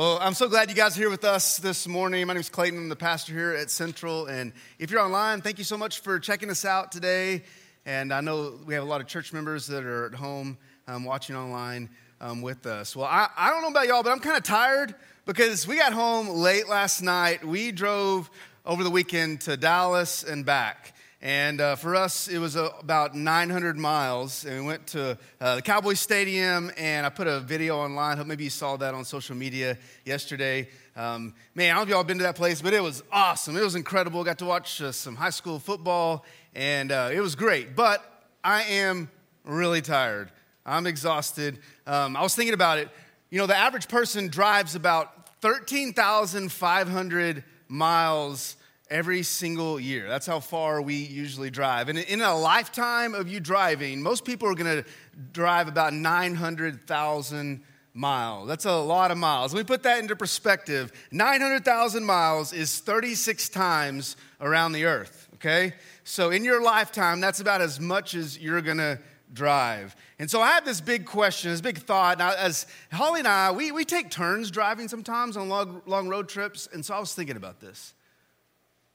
Well, 0.00 0.16
I'm 0.18 0.32
so 0.32 0.48
glad 0.48 0.70
you 0.70 0.74
guys 0.74 0.96
are 0.96 1.00
here 1.00 1.10
with 1.10 1.24
us 1.24 1.58
this 1.58 1.86
morning. 1.86 2.26
My 2.26 2.32
name 2.32 2.40
is 2.40 2.48
Clayton. 2.48 2.78
I'm 2.78 2.88
the 2.88 2.96
pastor 2.96 3.34
here 3.34 3.52
at 3.52 3.70
Central. 3.70 4.28
And 4.28 4.54
if 4.78 4.90
you're 4.90 5.02
online, 5.02 5.42
thank 5.42 5.58
you 5.58 5.64
so 5.64 5.76
much 5.76 6.00
for 6.00 6.18
checking 6.18 6.48
us 6.48 6.64
out 6.64 6.90
today. 6.90 7.42
And 7.84 8.10
I 8.10 8.22
know 8.22 8.54
we 8.64 8.72
have 8.72 8.82
a 8.82 8.86
lot 8.86 9.02
of 9.02 9.06
church 9.08 9.34
members 9.34 9.66
that 9.66 9.84
are 9.84 10.06
at 10.06 10.14
home 10.14 10.56
um, 10.88 11.04
watching 11.04 11.36
online 11.36 11.90
um, 12.18 12.40
with 12.40 12.64
us. 12.64 12.96
Well, 12.96 13.04
I, 13.04 13.28
I 13.36 13.50
don't 13.50 13.60
know 13.60 13.68
about 13.68 13.88
y'all, 13.88 14.02
but 14.02 14.10
I'm 14.10 14.20
kind 14.20 14.38
of 14.38 14.42
tired 14.42 14.94
because 15.26 15.66
we 15.66 15.76
got 15.76 15.92
home 15.92 16.30
late 16.30 16.66
last 16.66 17.02
night. 17.02 17.44
We 17.46 17.70
drove 17.70 18.30
over 18.64 18.82
the 18.82 18.88
weekend 18.90 19.42
to 19.42 19.58
Dallas 19.58 20.22
and 20.22 20.46
back. 20.46 20.94
And 21.22 21.60
uh, 21.60 21.76
for 21.76 21.96
us, 21.96 22.28
it 22.28 22.38
was 22.38 22.56
uh, 22.56 22.70
about 22.80 23.14
900 23.14 23.76
miles. 23.76 24.46
And 24.46 24.62
we 24.62 24.66
went 24.66 24.86
to 24.88 25.18
uh, 25.38 25.56
the 25.56 25.62
Cowboy 25.62 25.92
Stadium, 25.92 26.70
and 26.78 27.04
I 27.04 27.10
put 27.10 27.26
a 27.26 27.40
video 27.40 27.76
online. 27.76 28.16
Hope 28.16 28.26
maybe 28.26 28.44
you 28.44 28.50
saw 28.50 28.78
that 28.78 28.94
on 28.94 29.04
social 29.04 29.36
media 29.36 29.76
yesterday. 30.06 30.70
Um, 30.96 31.34
man, 31.54 31.72
I 31.72 31.74
don't 31.74 31.76
know 31.76 31.82
if 31.82 31.88
y'all 31.90 32.04
been 32.04 32.16
to 32.18 32.24
that 32.24 32.36
place, 32.36 32.62
but 32.62 32.72
it 32.72 32.82
was 32.82 33.02
awesome. 33.12 33.54
It 33.54 33.62
was 33.62 33.74
incredible. 33.74 34.24
Got 34.24 34.38
to 34.38 34.46
watch 34.46 34.80
uh, 34.80 34.92
some 34.92 35.14
high 35.14 35.28
school 35.28 35.58
football, 35.58 36.24
and 36.54 36.90
uh, 36.90 37.10
it 37.12 37.20
was 37.20 37.34
great. 37.34 37.76
But 37.76 38.02
I 38.42 38.62
am 38.62 39.10
really 39.44 39.82
tired. 39.82 40.32
I'm 40.64 40.86
exhausted. 40.86 41.58
Um, 41.86 42.16
I 42.16 42.22
was 42.22 42.34
thinking 42.34 42.54
about 42.54 42.78
it. 42.78 42.88
You 43.28 43.40
know, 43.40 43.46
the 43.46 43.56
average 43.56 43.88
person 43.88 44.28
drives 44.28 44.74
about 44.74 45.38
13,500 45.42 47.44
miles 47.68 48.56
every 48.90 49.22
single 49.22 49.78
year. 49.78 50.08
That's 50.08 50.26
how 50.26 50.40
far 50.40 50.82
we 50.82 50.94
usually 50.94 51.50
drive. 51.50 51.88
And 51.88 51.98
in 51.98 52.20
a 52.20 52.36
lifetime 52.36 53.14
of 53.14 53.28
you 53.28 53.40
driving, 53.40 54.02
most 54.02 54.24
people 54.24 54.48
are 54.48 54.54
going 54.54 54.82
to 54.82 54.90
drive 55.32 55.68
about 55.68 55.92
900,000 55.92 57.62
miles. 57.94 58.48
That's 58.48 58.64
a 58.64 58.76
lot 58.76 59.10
of 59.10 59.18
miles. 59.18 59.54
Let 59.54 59.60
me 59.60 59.64
put 59.64 59.82
that 59.84 60.00
into 60.00 60.16
perspective 60.16 60.92
900,000 61.12 62.04
miles 62.04 62.52
is 62.52 62.78
36 62.80 63.48
times 63.48 64.16
around 64.40 64.72
the 64.72 64.84
earth, 64.84 65.28
okay? 65.34 65.74
So 66.04 66.30
in 66.30 66.44
your 66.44 66.62
lifetime, 66.62 67.20
that's 67.20 67.40
about 67.40 67.60
as 67.60 67.78
much 67.80 68.14
as 68.14 68.38
you're 68.38 68.62
going 68.62 68.78
to 68.78 68.98
drive. 69.32 69.94
And 70.18 70.30
so 70.30 70.40
I 70.40 70.52
have 70.52 70.64
this 70.64 70.80
big 70.80 71.06
question, 71.06 71.50
this 71.50 71.60
big 71.60 71.78
thought. 71.78 72.18
Now, 72.18 72.34
as 72.36 72.66
Holly 72.92 73.20
and 73.20 73.28
I, 73.28 73.52
we, 73.52 73.70
we 73.70 73.84
take 73.84 74.10
turns 74.10 74.50
driving 74.50 74.88
sometimes 74.88 75.36
on 75.36 75.48
long, 75.48 75.82
long 75.86 76.08
road 76.08 76.28
trips. 76.28 76.68
And 76.72 76.84
so 76.84 76.94
I 76.94 77.00
was 77.00 77.14
thinking 77.14 77.36
about 77.36 77.60
this. 77.60 77.94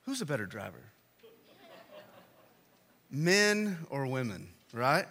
Who's 0.05 0.21
a 0.21 0.25
better 0.25 0.45
driver? 0.45 0.81
Men 3.09 3.77
or 3.89 4.07
women, 4.07 4.49
right? 4.73 5.05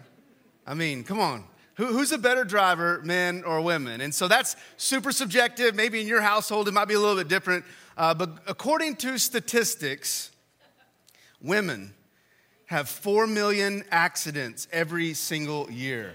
I 0.67 0.75
mean, 0.75 1.05
come 1.05 1.21
on. 1.21 1.45
Who, 1.75 1.87
who's 1.87 2.13
a 2.13 2.19
better 2.19 2.45
driver, 2.45 3.01
men 3.03 3.43
or 3.45 3.61
women? 3.61 4.01
And 4.01 4.15
so 4.15 4.29
that's 4.29 4.55
super 4.77 5.11
subjective. 5.11 5.75
Maybe 5.75 6.01
in 6.01 6.07
your 6.07 6.21
household 6.21 6.69
it 6.69 6.75
might 6.75 6.87
be 6.87 6.95
a 6.95 7.01
little 7.01 7.17
bit 7.17 7.29
different. 7.29 7.65
Uh, 7.97 8.15
but 8.15 8.39
according 8.47 8.97
to 8.97 9.19
statistics, 9.19 10.31
women 11.41 11.93
have 12.67 12.89
4 12.89 13.27
million 13.27 13.85
accidents 13.91 14.69
every 14.71 15.15
single 15.15 15.71
year. 15.71 16.15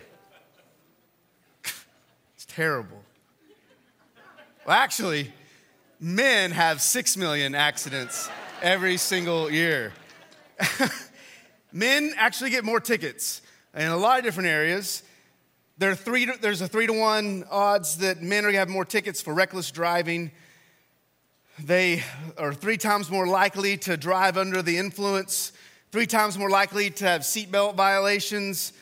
it's 1.64 2.46
terrible. 2.48 3.04
Well, 4.66 4.78
actually, 4.78 5.34
men 6.00 6.52
have 6.52 6.82
6 6.82 7.18
million 7.18 7.56
accidents 7.56 8.30
every 8.62 8.98
single 8.98 9.50
year. 9.50 9.94
Men 11.72 12.14
actually 12.18 12.50
get 12.50 12.66
more 12.66 12.80
tickets 12.80 13.42
in 13.74 13.88
a 13.88 13.98
lot 13.98 14.20
of 14.20 14.26
different 14.26 14.50
areas. 14.50 15.04
There 15.78 15.96
three 15.96 16.26
there's 16.42 16.62
a 16.62 16.68
three 16.68 16.88
to 16.88 16.94
one 16.94 17.46
odds 17.50 18.00
that 18.00 18.22
men 18.22 18.40
are 18.40 18.48
going 18.48 18.54
to 18.56 18.60
have 18.60 18.70
more 18.70 18.84
tickets 18.84 19.22
for 19.22 19.34
reckless 19.34 19.72
driving. 19.72 20.32
They 21.64 22.04
are 22.38 22.54
three 22.54 22.78
times 22.78 23.10
more 23.10 23.28
likely 23.28 23.78
to 23.78 23.96
drive 23.96 24.38
under 24.38 24.62
the 24.62 24.78
influence, 24.78 25.54
three 25.92 26.06
times 26.06 26.38
more 26.38 26.50
likely 26.50 26.90
to 26.90 27.06
have 27.06 27.22
seatbelt 27.22 27.76
violations. 27.76 28.74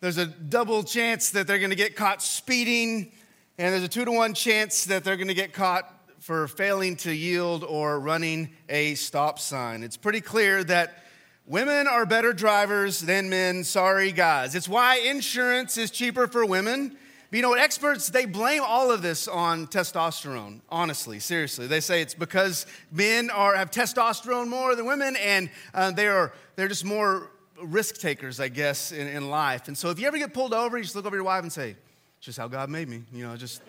There's 0.00 0.18
a 0.18 0.26
double 0.26 0.84
chance 0.84 1.30
that 1.30 1.46
they're 1.46 1.58
going 1.58 1.70
to 1.70 1.76
get 1.76 1.96
caught 1.96 2.22
speeding, 2.22 3.10
and 3.58 3.72
there's 3.72 3.82
a 3.82 3.88
two 3.88 4.04
to 4.04 4.12
one 4.12 4.34
chance 4.34 4.84
that 4.84 5.02
they're 5.02 5.16
going 5.16 5.28
to 5.28 5.34
get 5.34 5.52
caught 5.52 5.92
for 6.26 6.48
failing 6.48 6.96
to 6.96 7.14
yield 7.14 7.62
or 7.62 8.00
running 8.00 8.48
a 8.68 8.96
stop 8.96 9.38
sign. 9.38 9.84
It's 9.84 9.96
pretty 9.96 10.20
clear 10.20 10.64
that 10.64 11.04
women 11.46 11.86
are 11.86 12.04
better 12.04 12.32
drivers 12.32 12.98
than 12.98 13.30
men. 13.30 13.62
Sorry, 13.62 14.10
guys. 14.10 14.56
It's 14.56 14.68
why 14.68 14.96
insurance 14.96 15.78
is 15.78 15.92
cheaper 15.92 16.26
for 16.26 16.44
women. 16.44 16.96
But 17.30 17.36
you 17.36 17.42
know 17.42 17.50
what? 17.50 17.60
Experts, 17.60 18.08
they 18.08 18.24
blame 18.24 18.64
all 18.66 18.90
of 18.90 19.02
this 19.02 19.28
on 19.28 19.68
testosterone, 19.68 20.62
honestly, 20.68 21.20
seriously. 21.20 21.68
They 21.68 21.78
say 21.78 22.02
it's 22.02 22.14
because 22.14 22.66
men 22.90 23.30
are, 23.30 23.54
have 23.54 23.70
testosterone 23.70 24.48
more 24.48 24.74
than 24.74 24.84
women 24.84 25.14
and 25.14 25.48
uh, 25.74 25.92
they 25.92 26.08
are, 26.08 26.32
they're 26.56 26.66
just 26.66 26.84
more 26.84 27.30
risk 27.62 28.00
takers, 28.00 28.40
I 28.40 28.48
guess, 28.48 28.90
in, 28.90 29.06
in 29.06 29.30
life. 29.30 29.68
And 29.68 29.78
so 29.78 29.90
if 29.90 30.00
you 30.00 30.08
ever 30.08 30.18
get 30.18 30.34
pulled 30.34 30.54
over, 30.54 30.76
you 30.76 30.82
just 30.82 30.96
look 30.96 31.06
over 31.06 31.14
your 31.14 31.24
wife 31.24 31.44
and 31.44 31.52
say, 31.52 31.76
just 32.18 32.36
how 32.36 32.48
God 32.48 32.68
made 32.68 32.88
me. 32.88 33.04
You 33.12 33.28
know, 33.28 33.36
just, 33.36 33.62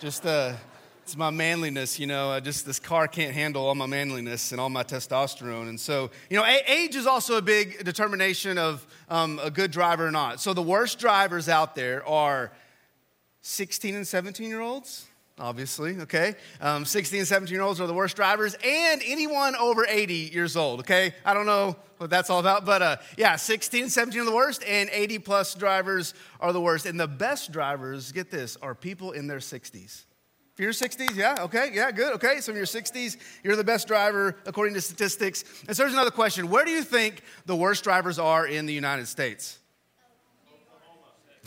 just, 0.00 0.24
uh, 0.24 0.54
it's 1.08 1.16
my 1.16 1.30
manliness, 1.30 1.98
you 1.98 2.06
know. 2.06 2.28
I 2.28 2.40
just 2.40 2.66
this 2.66 2.78
car 2.78 3.08
can't 3.08 3.32
handle 3.32 3.66
all 3.66 3.74
my 3.74 3.86
manliness 3.86 4.52
and 4.52 4.60
all 4.60 4.68
my 4.68 4.82
testosterone, 4.82 5.70
and 5.70 5.80
so 5.80 6.10
you 6.28 6.36
know, 6.36 6.44
age 6.44 6.96
is 6.96 7.06
also 7.06 7.38
a 7.38 7.42
big 7.42 7.82
determination 7.82 8.58
of 8.58 8.86
um, 9.08 9.40
a 9.42 9.50
good 9.50 9.70
driver 9.70 10.06
or 10.06 10.10
not. 10.10 10.38
So 10.38 10.52
the 10.52 10.60
worst 10.60 10.98
drivers 10.98 11.48
out 11.48 11.74
there 11.74 12.06
are 12.06 12.52
16 13.40 13.94
and 13.94 14.06
17 14.06 14.50
year 14.50 14.60
olds, 14.60 15.06
obviously. 15.38 15.98
Okay, 16.00 16.34
um, 16.60 16.84
16 16.84 17.20
and 17.20 17.26
17 17.26 17.54
year 17.54 17.62
olds 17.62 17.80
are 17.80 17.86
the 17.86 17.94
worst 17.94 18.14
drivers, 18.14 18.54
and 18.62 19.00
anyone 19.06 19.56
over 19.56 19.86
80 19.88 20.12
years 20.12 20.58
old. 20.58 20.80
Okay, 20.80 21.14
I 21.24 21.32
don't 21.32 21.46
know 21.46 21.74
what 21.96 22.10
that's 22.10 22.28
all 22.28 22.40
about, 22.40 22.66
but 22.66 22.82
uh, 22.82 22.96
yeah, 23.16 23.36
16 23.36 23.84
and 23.84 23.90
17 23.90 24.20
are 24.20 24.24
the 24.26 24.36
worst, 24.36 24.62
and 24.68 24.90
80 24.92 25.20
plus 25.20 25.54
drivers 25.54 26.12
are 26.38 26.52
the 26.52 26.60
worst. 26.60 26.84
And 26.84 27.00
the 27.00 27.08
best 27.08 27.50
drivers, 27.50 28.12
get 28.12 28.30
this, 28.30 28.58
are 28.60 28.74
people 28.74 29.12
in 29.12 29.26
their 29.26 29.38
60s. 29.38 30.04
For 30.58 30.64
your 30.64 30.72
60s, 30.72 31.14
yeah, 31.14 31.36
okay, 31.42 31.70
yeah, 31.72 31.92
good, 31.92 32.14
okay. 32.14 32.40
So 32.40 32.50
in 32.50 32.56
your 32.56 32.66
60s, 32.66 33.16
you're 33.44 33.54
the 33.54 33.62
best 33.62 33.86
driver 33.86 34.34
according 34.44 34.74
to 34.74 34.80
statistics. 34.80 35.44
And 35.68 35.76
so 35.76 35.84
there's 35.84 35.92
another 35.92 36.10
question 36.10 36.50
Where 36.50 36.64
do 36.64 36.72
you 36.72 36.82
think 36.82 37.22
the 37.46 37.54
worst 37.54 37.84
drivers 37.84 38.18
are 38.18 38.44
in 38.44 38.66
the 38.66 38.72
United 38.72 39.06
States? 39.06 39.60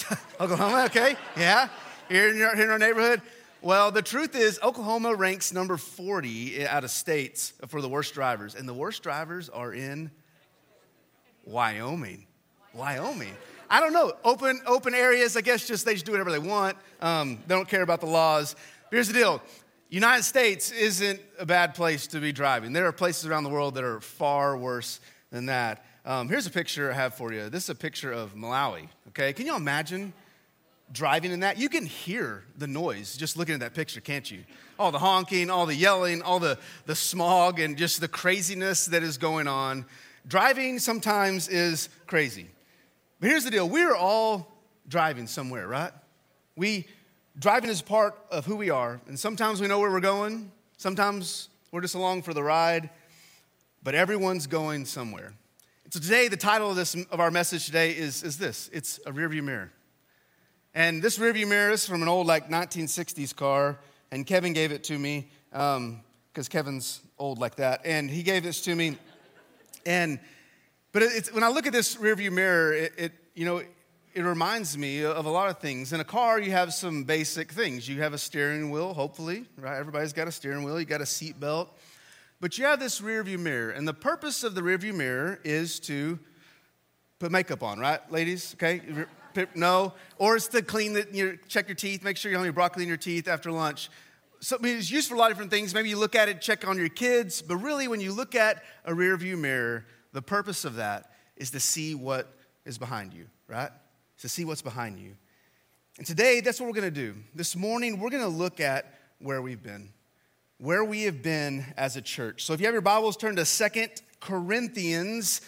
Oklahoma, 0.39 0.85
okay, 0.85 1.17
yeah, 1.35 1.67
here 2.07 2.29
in, 2.29 2.37
your, 2.37 2.55
here 2.55 2.63
in 2.63 2.71
our 2.71 2.79
neighborhood. 2.79 3.21
Well, 3.61 3.91
the 3.91 4.01
truth 4.01 4.33
is, 4.33 4.57
Oklahoma 4.63 5.13
ranks 5.13 5.51
number 5.51 5.75
40 5.75 6.65
out 6.65 6.85
of 6.85 6.89
states 6.89 7.51
for 7.67 7.81
the 7.81 7.89
worst 7.89 8.13
drivers, 8.13 8.55
and 8.55 8.65
the 8.65 8.73
worst 8.73 9.03
drivers 9.03 9.49
are 9.49 9.73
in 9.73 10.09
Wyoming. 11.43 12.27
Wyoming. 12.73 13.35
I 13.69 13.81
don't 13.81 13.91
know. 13.91 14.13
Open 14.23 14.61
open 14.65 14.93
areas. 14.93 15.35
I 15.35 15.41
guess 15.41 15.67
just 15.67 15.85
they 15.85 15.95
just 15.95 16.05
do 16.05 16.13
whatever 16.13 16.31
they 16.31 16.39
want. 16.39 16.77
Um, 17.01 17.39
they 17.45 17.55
don't 17.55 17.67
care 17.67 17.81
about 17.81 17.99
the 17.99 18.07
laws. 18.07 18.55
Here's 18.91 19.07
the 19.07 19.13
deal 19.13 19.41
United 19.89 20.23
States 20.23 20.69
isn't 20.69 21.21
a 21.39 21.45
bad 21.45 21.75
place 21.75 22.07
to 22.07 22.19
be 22.19 22.33
driving. 22.33 22.73
There 22.73 22.85
are 22.85 22.91
places 22.91 23.25
around 23.25 23.45
the 23.45 23.49
world 23.49 23.75
that 23.75 23.85
are 23.85 24.01
far 24.01 24.57
worse 24.57 24.99
than 25.31 25.45
that. 25.45 25.85
Um, 26.05 26.27
here's 26.27 26.45
a 26.45 26.51
picture 26.51 26.91
I 26.91 26.95
have 26.95 27.13
for 27.13 27.31
you. 27.31 27.49
This 27.49 27.63
is 27.63 27.69
a 27.69 27.75
picture 27.75 28.11
of 28.11 28.35
Malawi, 28.35 28.89
okay? 29.09 29.31
Can 29.31 29.45
you 29.45 29.55
imagine 29.55 30.11
driving 30.91 31.31
in 31.31 31.39
that? 31.39 31.57
You 31.57 31.69
can 31.69 31.85
hear 31.85 32.43
the 32.57 32.67
noise 32.67 33.15
just 33.15 33.37
looking 33.37 33.53
at 33.53 33.61
that 33.61 33.73
picture, 33.73 34.01
can't 34.01 34.29
you? 34.29 34.43
All 34.77 34.91
the 34.91 34.99
honking, 34.99 35.49
all 35.49 35.65
the 35.65 35.75
yelling, 35.75 36.21
all 36.21 36.39
the, 36.39 36.57
the 36.85 36.95
smog, 36.95 37.61
and 37.61 37.77
just 37.77 38.01
the 38.01 38.09
craziness 38.09 38.87
that 38.87 39.03
is 39.03 39.17
going 39.17 39.47
on. 39.47 39.85
Driving 40.27 40.79
sometimes 40.79 41.47
is 41.47 41.87
crazy. 42.07 42.47
But 43.21 43.29
here's 43.29 43.45
the 43.45 43.51
deal 43.51 43.69
we're 43.69 43.95
all 43.95 44.51
driving 44.89 45.27
somewhere, 45.27 45.65
right? 45.65 45.93
We 46.57 46.87
driving 47.37 47.69
is 47.69 47.81
part 47.81 48.17
of 48.29 48.45
who 48.45 48.55
we 48.55 48.69
are. 48.69 48.99
And 49.07 49.19
sometimes 49.19 49.61
we 49.61 49.67
know 49.67 49.79
where 49.79 49.91
we're 49.91 49.99
going, 49.99 50.51
sometimes 50.77 51.49
we're 51.71 51.81
just 51.81 51.95
along 51.95 52.23
for 52.23 52.33
the 52.33 52.43
ride, 52.43 52.89
but 53.83 53.95
everyone's 53.95 54.47
going 54.47 54.85
somewhere. 54.85 55.33
So 55.89 55.99
today, 55.99 56.29
the 56.29 56.37
title 56.37 56.69
of, 56.69 56.77
this, 56.77 56.95
of 56.95 57.19
our 57.19 57.31
message 57.31 57.65
today 57.65 57.91
is, 57.91 58.23
is 58.23 58.37
this 58.37 58.69
it's 58.71 58.99
a 59.05 59.11
rearview 59.11 59.43
mirror. 59.43 59.71
And 60.73 61.01
this 61.03 61.17
rearview 61.17 61.47
mirror 61.47 61.71
is 61.71 61.85
from 61.85 62.01
an 62.01 62.07
old, 62.07 62.27
like, 62.27 62.49
1960s 62.49 63.35
car, 63.35 63.77
and 64.09 64.25
Kevin 64.25 64.53
gave 64.53 64.71
it 64.71 64.85
to 64.85 64.97
me 64.97 65.27
because 65.49 65.77
um, 65.77 66.03
Kevin's 66.49 67.01
old 67.19 67.39
like 67.39 67.55
that. 67.55 67.81
And 67.83 68.09
he 68.09 68.23
gave 68.23 68.43
this 68.43 68.61
to 68.61 68.75
me. 68.75 68.97
And, 69.85 70.19
but 70.93 71.03
it's, 71.03 71.33
when 71.33 71.43
I 71.43 71.49
look 71.49 71.67
at 71.67 71.73
this 71.73 71.95
rearview 71.95 72.31
mirror, 72.31 72.73
it, 72.73 72.93
it 72.97 73.11
you 73.35 73.45
know, 73.45 73.61
it 74.13 74.23
reminds 74.23 74.77
me 74.77 75.03
of 75.03 75.25
a 75.25 75.29
lot 75.29 75.49
of 75.49 75.59
things. 75.59 75.93
In 75.93 75.99
a 75.99 76.05
car, 76.05 76.39
you 76.39 76.51
have 76.51 76.73
some 76.73 77.03
basic 77.03 77.51
things. 77.51 77.87
You 77.87 78.01
have 78.01 78.13
a 78.13 78.17
steering 78.17 78.69
wheel, 78.69 78.93
hopefully, 78.93 79.45
right? 79.57 79.77
Everybody's 79.77 80.13
got 80.13 80.27
a 80.27 80.31
steering 80.31 80.63
wheel, 80.63 80.79
you 80.79 80.85
got 80.85 81.01
a 81.01 81.05
seat 81.05 81.39
belt. 81.39 81.77
But 82.41 82.57
you 82.57 82.65
have 82.65 82.79
this 82.79 82.99
rearview 82.99 83.39
mirror. 83.39 83.69
And 83.69 83.87
the 83.87 83.93
purpose 83.93 84.43
of 84.43 84.55
the 84.55 84.61
rearview 84.61 84.93
mirror 84.93 85.39
is 85.43 85.79
to 85.81 86.19
put 87.19 87.31
makeup 87.31 87.63
on, 87.63 87.79
right, 87.79 87.99
ladies? 88.11 88.55
Okay? 88.55 88.81
No. 89.55 89.93
Or 90.17 90.35
it's 90.35 90.47
to 90.49 90.61
clean 90.61 90.93
the, 90.93 91.07
your, 91.11 91.35
check 91.47 91.67
your 91.67 91.75
teeth, 91.75 92.03
make 92.03 92.17
sure 92.17 92.31
you 92.31 92.37
have 92.37 92.45
your 92.45 92.53
broccoli 92.53 92.83
in 92.83 92.89
your 92.89 92.97
teeth 92.97 93.27
after 93.27 93.51
lunch. 93.51 93.89
so, 94.41 94.57
I 94.57 94.61
mean, 94.61 94.77
it's 94.77 94.91
used 94.91 95.07
for 95.07 95.15
a 95.15 95.17
lot 95.17 95.31
of 95.31 95.37
different 95.37 95.51
things. 95.51 95.73
Maybe 95.73 95.89
you 95.89 95.97
look 95.97 96.15
at 96.15 96.27
it, 96.27 96.41
check 96.41 96.67
on 96.67 96.77
your 96.77 96.89
kids, 96.89 97.41
but 97.41 97.57
really, 97.57 97.87
when 97.87 98.01
you 98.01 98.11
look 98.11 98.35
at 98.35 98.63
a 98.83 98.91
rearview 98.91 99.37
mirror, 99.37 99.85
the 100.11 100.21
purpose 100.21 100.65
of 100.65 100.75
that 100.75 101.11
is 101.37 101.51
to 101.51 101.59
see 101.59 101.95
what 101.95 102.35
is 102.65 102.77
behind 102.77 103.13
you, 103.13 103.27
right? 103.47 103.71
To 104.21 104.29
see 104.29 104.45
what's 104.45 104.61
behind 104.61 104.99
you. 104.99 105.15
And 105.97 106.07
today, 106.07 106.41
that's 106.41 106.59
what 106.59 106.67
we're 106.67 106.79
going 106.79 106.93
to 106.93 107.01
do. 107.13 107.15
This 107.35 107.55
morning, 107.55 107.99
we're 107.99 108.09
going 108.09 108.23
to 108.23 108.29
look 108.29 108.59
at 108.59 108.93
where 109.19 109.41
we've 109.41 109.61
been, 109.61 109.89
where 110.57 110.83
we 110.83 111.03
have 111.03 111.21
been 111.21 111.65
as 111.75 111.97
a 111.97 112.01
church. 112.01 112.43
So 112.43 112.53
if 112.53 112.59
you 112.59 112.65
have 112.65 112.73
your 112.73 112.81
Bibles, 112.81 113.17
turn 113.17 113.35
to 113.35 113.45
Second 113.45 113.89
Corinthians. 114.19 115.41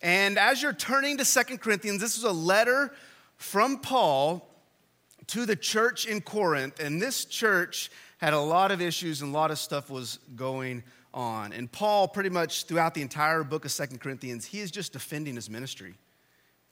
And 0.00 0.38
as 0.38 0.62
you're 0.62 0.72
turning 0.72 1.18
to 1.18 1.24
Second 1.24 1.58
Corinthians, 1.60 2.00
this 2.00 2.16
is 2.16 2.24
a 2.24 2.32
letter 2.32 2.92
from 3.36 3.78
Paul 3.78 4.48
to 5.28 5.44
the 5.44 5.56
church 5.56 6.06
in 6.06 6.20
Corinth. 6.20 6.80
And 6.80 7.00
this 7.00 7.24
church 7.24 7.90
had 8.18 8.32
a 8.32 8.40
lot 8.40 8.70
of 8.70 8.80
issues 8.80 9.22
and 9.22 9.34
a 9.34 9.36
lot 9.36 9.50
of 9.50 9.58
stuff 9.58 9.90
was 9.90 10.18
going 10.36 10.82
on. 11.12 11.52
And 11.52 11.70
Paul, 11.70 12.08
pretty 12.08 12.30
much 12.30 12.64
throughout 12.64 12.94
the 12.94 13.02
entire 13.02 13.42
book 13.44 13.64
of 13.64 13.70
Second 13.70 14.00
Corinthians, 14.00 14.44
he 14.44 14.60
is 14.60 14.70
just 14.70 14.92
defending 14.92 15.34
his 15.34 15.50
ministry. 15.50 15.94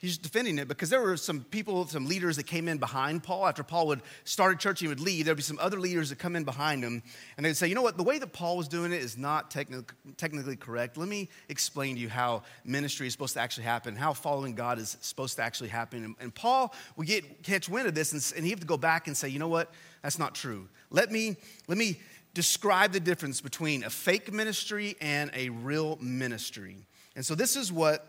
He's 0.01 0.17
defending 0.17 0.59
it 0.59 0.69
because 0.69 0.91
there 0.91 1.03
were 1.03 1.17
some 1.17 1.41
people, 1.41 1.85
some 1.89 2.07
leaders 2.07 2.37
that 2.37 2.45
came 2.45 2.69
in 2.69 2.79
behind 2.79 3.25
Paul. 3.25 3.49
After 3.49 3.65
Paul 3.65 3.89
would 3.89 4.03
start 4.23 4.55
a 4.55 4.57
church, 4.57 4.79
he 4.79 4.87
would 4.87 5.01
leave. 5.01 5.25
There'd 5.25 5.37
be 5.37 5.43
some 5.43 5.59
other 5.61 5.81
leaders 5.81 6.11
that 6.11 6.21
come 6.21 6.37
in 6.37 6.45
behind 6.45 6.85
him, 6.85 7.03
and 7.37 7.45
they'd 7.45 7.57
say, 7.57 7.67
you 7.67 7.75
know 7.75 7.83
what, 7.83 7.97
the 7.97 8.05
way 8.05 8.21
that 8.21 8.33
Paul 8.33 8.57
was 8.57 8.69
doing 8.69 8.93
it 8.93 9.03
is 9.03 9.19
not 9.19 9.51
techni- 9.51 9.85
technically 10.17 10.55
correct. 10.55 10.97
Let 10.97 11.09
me 11.09 11.29
explain 11.49 11.97
to 11.97 12.01
you 12.01 12.09
how 12.09 12.45
ministry 12.65 13.09
is 13.09 13.13
supposed 13.13 13.35
to 13.35 13.41
actually 13.41 13.65
happen, 13.65 13.97
how 13.97 14.13
following 14.13 14.55
God 14.55 14.79
is 14.79 14.97
supposed 15.01 15.35
to 15.37 15.43
actually 15.43 15.71
happen. 15.71 16.05
And, 16.05 16.15
and 16.21 16.33
Paul 16.33 16.73
would 16.97 17.09
get 17.09 17.43
catch 17.43 17.69
wind 17.69 17.89
of 17.89 17.97
this, 17.97 18.13
and, 18.13 18.37
and 18.37 18.45
he'd 18.45 18.53
have 18.53 18.61
to 18.61 18.67
go 18.67 18.77
back 18.77 19.09
and 19.09 19.17
say, 19.17 19.29
you 19.29 19.41
know 19.41 19.49
what, 19.49 19.73
that's 20.05 20.19
not 20.19 20.33
true. 20.33 20.69
Let 20.91 21.11
me, 21.11 21.37
let 21.67 21.77
me 21.77 21.99
describe 22.35 22.93
the 22.93 23.01
difference 23.01 23.41
between 23.41 23.83
a 23.83 23.91
fake 23.91 24.33
ministry 24.33 24.95
and 25.01 25.33
a 25.35 25.49
real 25.49 25.99
ministry. 26.01 26.87
And 27.17 27.27
so 27.27 27.35
this 27.35 27.57
is 27.57 27.73
what 27.73 28.07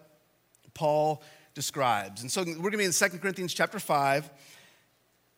Paul 0.75 1.24
describes. 1.59 2.21
And 2.21 2.31
so 2.31 2.41
we're 2.41 2.56
going 2.56 2.71
to 2.71 2.77
be 2.77 2.85
in 2.85 2.94
2 2.94 3.09
Corinthians 3.17 3.53
chapter 3.53 3.79
5, 3.79 4.29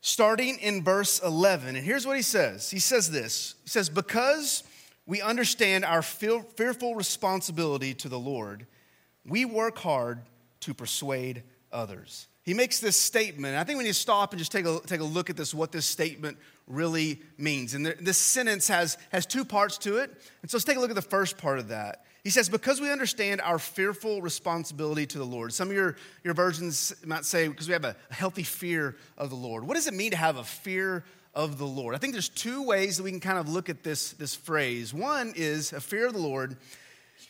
starting 0.02 0.60
in 0.60 0.84
verse 0.84 1.20
11. 1.20 1.76
And 1.76 1.84
here's 1.84 2.06
what 2.06 2.16
he 2.16 2.22
says 2.22 2.70
He 2.70 2.78
says 2.78 3.10
this 3.10 3.56
He 3.64 3.70
says, 3.70 3.90
Because 3.90 4.64
we 5.08 5.20
understand 5.20 5.84
our 5.84 6.04
fearful 6.04 6.94
responsibility 6.94 7.96
to 7.96 8.08
the 8.08 8.20
Lord, 8.20 8.68
we 9.26 9.46
work 9.46 9.80
hard 9.80 10.20
to 10.60 10.76
persuade 10.76 11.42
others. 11.72 12.28
He 12.44 12.54
makes 12.54 12.80
this 12.80 12.98
statement. 12.98 13.58
I 13.58 13.64
think 13.64 13.80
we 13.80 13.84
need 13.84 13.92
to 13.92 13.96
stop 13.96 14.32
and 14.32 14.38
just 14.38 14.52
take 14.52 14.66
a, 14.66 14.80
take 14.86 15.00
a 15.00 15.04
look 15.04 15.32
at 15.32 15.38
this, 15.38 15.56
what 15.56 15.72
this 15.72 15.88
statement 15.88 16.38
really 16.72 17.22
means. 17.38 17.74
And 17.74 17.86
this 17.86 18.18
sentence 18.18 18.68
has, 18.68 18.98
has 19.12 19.26
two 19.26 19.46
parts 19.46 19.78
to 19.80 19.98
it. 19.98 20.10
And 20.42 20.50
so 20.50 20.58
let's 20.58 20.66
take 20.66 20.78
a 20.78 20.80
look 20.80 20.90
at 20.90 20.96
the 20.96 21.02
first 21.02 21.38
part 21.38 21.60
of 21.60 21.68
that. 21.68 22.06
He 22.24 22.30
says, 22.30 22.50
because 22.50 22.80
we 22.80 22.92
understand 22.92 23.42
our 23.42 23.58
fearful 23.58 24.22
responsibility 24.22 25.08
to 25.08 25.18
the 25.18 25.26
Lord. 25.26 25.54
Some 25.54 25.70
of 25.70 25.76
your, 25.76 25.96
your 26.24 26.36
versions 26.36 26.94
might 27.04 27.26
say, 27.26 27.48
because 27.48 27.68
we 27.68 27.74
have 27.74 27.86
a 27.86 27.96
healthy 28.12 28.44
fear 28.44 28.96
of 29.18 29.32
the 29.32 29.36
Lord. 29.36 29.66
What 29.66 29.74
does 29.74 29.88
it 29.88 29.96
mean 29.96 30.12
to 30.12 30.18
have 30.18 30.38
a 30.38 30.44
fear 30.44 31.04
of 31.34 31.58
the 31.58 31.66
Lord? 31.66 31.96
I 31.96 31.98
think 31.98 32.14
there's 32.14 32.30
two 32.30 32.64
ways 32.64 32.98
that 32.98 33.04
we 33.04 33.12
can 33.12 33.20
kind 33.20 33.40
of 33.40 33.50
look 33.50 33.70
at 33.70 33.82
this, 33.82 34.12
this 34.14 34.36
phrase. 34.36 34.94
One 34.94 35.34
is 35.36 35.74
a 35.74 35.82
fear 35.82 36.06
of 36.08 36.14
the 36.14 36.20
Lord 36.20 36.58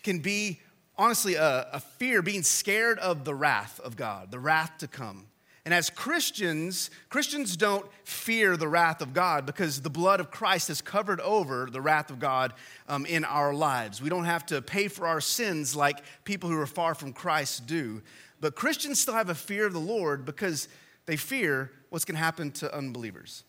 can 0.03 0.19
be, 0.19 0.59
honestly, 0.97 1.35
a, 1.35 1.67
a 1.71 1.79
fear, 1.79 2.21
being 2.21 2.43
scared 2.43 2.99
of 2.99 3.23
the 3.23 3.33
wrath 3.33 3.79
of 3.79 3.95
God, 3.95 4.29
the 4.29 4.39
wrath 4.39 4.77
to 4.79 4.87
come. 4.87 5.27
And 5.63 5.73
as 5.73 5.91
Christians, 5.91 6.89
Christians 7.09 7.55
don't 7.55 7.85
fear 8.03 8.57
the 8.57 8.67
wrath 8.67 9.01
of 9.01 9.13
God 9.13 9.45
because 9.45 9.81
the 9.81 9.91
blood 9.91 10.19
of 10.19 10.31
Christ 10.31 10.69
has 10.69 10.81
covered 10.81 11.21
over 11.21 11.69
the 11.71 11.81
wrath 11.81 12.09
of 12.09 12.19
God 12.19 12.53
um, 12.87 13.05
in 13.05 13.23
our 13.23 13.53
lives. 13.53 14.01
We 14.01 14.09
don't 14.09 14.25
have 14.25 14.45
to 14.47 14.61
pay 14.61 14.87
for 14.87 15.05
our 15.05 15.21
sins 15.21 15.75
like 15.75 16.03
people 16.23 16.49
who 16.49 16.59
are 16.59 16.65
far 16.65 16.95
from 16.95 17.13
Christ 17.13 17.67
do. 17.67 18.01
But 18.39 18.55
Christians 18.55 18.99
still 18.99 19.13
have 19.13 19.29
a 19.29 19.35
fear 19.35 19.67
of 19.67 19.73
the 19.73 19.79
Lord 19.79 20.25
because 20.25 20.67
they 21.05 21.15
fear 21.15 21.71
what's 21.89 22.05
going 22.05 22.15
to 22.15 22.23
happen 22.23 22.51
to 22.53 22.75
unbelievers. 22.75 23.43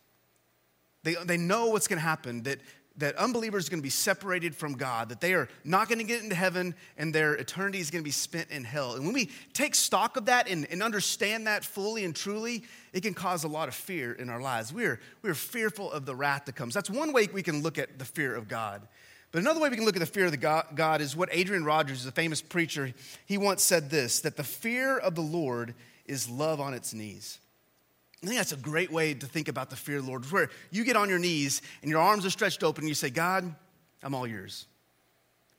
They, 1.04 1.14
they 1.24 1.38
know 1.38 1.68
what's 1.68 1.88
going 1.88 1.98
to 1.98 2.04
happen, 2.04 2.42
that 2.42 2.60
that 2.98 3.16
unbelievers 3.16 3.66
are 3.66 3.70
going 3.70 3.80
to 3.80 3.82
be 3.82 3.90
separated 3.90 4.54
from 4.54 4.74
God, 4.74 5.08
that 5.08 5.20
they 5.20 5.34
are 5.34 5.48
not 5.64 5.88
going 5.88 5.98
to 5.98 6.04
get 6.04 6.22
into 6.22 6.34
heaven 6.34 6.74
and 6.98 7.14
their 7.14 7.34
eternity 7.34 7.80
is 7.80 7.90
going 7.90 8.02
to 8.02 8.04
be 8.04 8.10
spent 8.10 8.50
in 8.50 8.64
hell. 8.64 8.94
And 8.94 9.04
when 9.04 9.14
we 9.14 9.30
take 9.54 9.74
stock 9.74 10.16
of 10.16 10.26
that 10.26 10.48
and, 10.48 10.66
and 10.70 10.82
understand 10.82 11.46
that 11.46 11.64
fully 11.64 12.04
and 12.04 12.14
truly, 12.14 12.64
it 12.92 13.02
can 13.02 13.14
cause 13.14 13.44
a 13.44 13.48
lot 13.48 13.68
of 13.68 13.74
fear 13.74 14.12
in 14.12 14.28
our 14.28 14.40
lives. 14.40 14.72
We're, 14.72 15.00
we're 15.22 15.34
fearful 15.34 15.90
of 15.90 16.04
the 16.04 16.14
wrath 16.14 16.44
that 16.46 16.56
comes. 16.56 16.74
That's 16.74 16.90
one 16.90 17.12
way 17.12 17.28
we 17.32 17.42
can 17.42 17.62
look 17.62 17.78
at 17.78 17.98
the 17.98 18.04
fear 18.04 18.34
of 18.34 18.48
God. 18.48 18.82
But 19.32 19.40
another 19.40 19.60
way 19.60 19.70
we 19.70 19.76
can 19.76 19.86
look 19.86 19.96
at 19.96 20.00
the 20.00 20.06
fear 20.06 20.26
of 20.26 20.30
the 20.30 20.36
God, 20.36 20.66
God 20.74 21.00
is 21.00 21.16
what 21.16 21.30
Adrian 21.32 21.64
Rogers, 21.64 22.04
a 22.04 22.12
famous 22.12 22.42
preacher, 22.42 22.92
he 23.24 23.38
once 23.38 23.62
said 23.62 23.88
this 23.88 24.20
that 24.20 24.36
the 24.36 24.44
fear 24.44 24.98
of 24.98 25.14
the 25.14 25.22
Lord 25.22 25.74
is 26.04 26.28
love 26.28 26.60
on 26.60 26.74
its 26.74 26.92
knees. 26.92 27.38
I 28.22 28.26
think 28.26 28.38
that's 28.38 28.52
a 28.52 28.56
great 28.56 28.92
way 28.92 29.14
to 29.14 29.26
think 29.26 29.48
about 29.48 29.70
the 29.70 29.76
fear 29.76 29.96
of 29.96 30.04
the 30.04 30.10
Lord, 30.10 30.24
where 30.30 30.48
you 30.70 30.84
get 30.84 30.96
on 30.96 31.08
your 31.08 31.18
knees 31.18 31.60
and 31.82 31.90
your 31.90 32.00
arms 32.00 32.24
are 32.24 32.30
stretched 32.30 32.62
open 32.62 32.82
and 32.82 32.88
you 32.88 32.94
say, 32.94 33.10
God, 33.10 33.52
I'm 34.02 34.14
all 34.14 34.26
yours. 34.26 34.66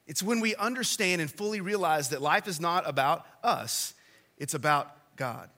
It's 0.08 0.24
when 0.24 0.40
we 0.40 0.56
understand 0.56 1.22
and 1.22 1.30
fully 1.30 1.62
realize 1.62 2.10
that 2.10 2.22
life 2.22 2.48
is 2.48 2.62
not 2.62 2.88
about 2.88 3.26
us, 3.44 3.94
it's 4.38 4.54
about 4.54 4.96
God. 5.18 5.50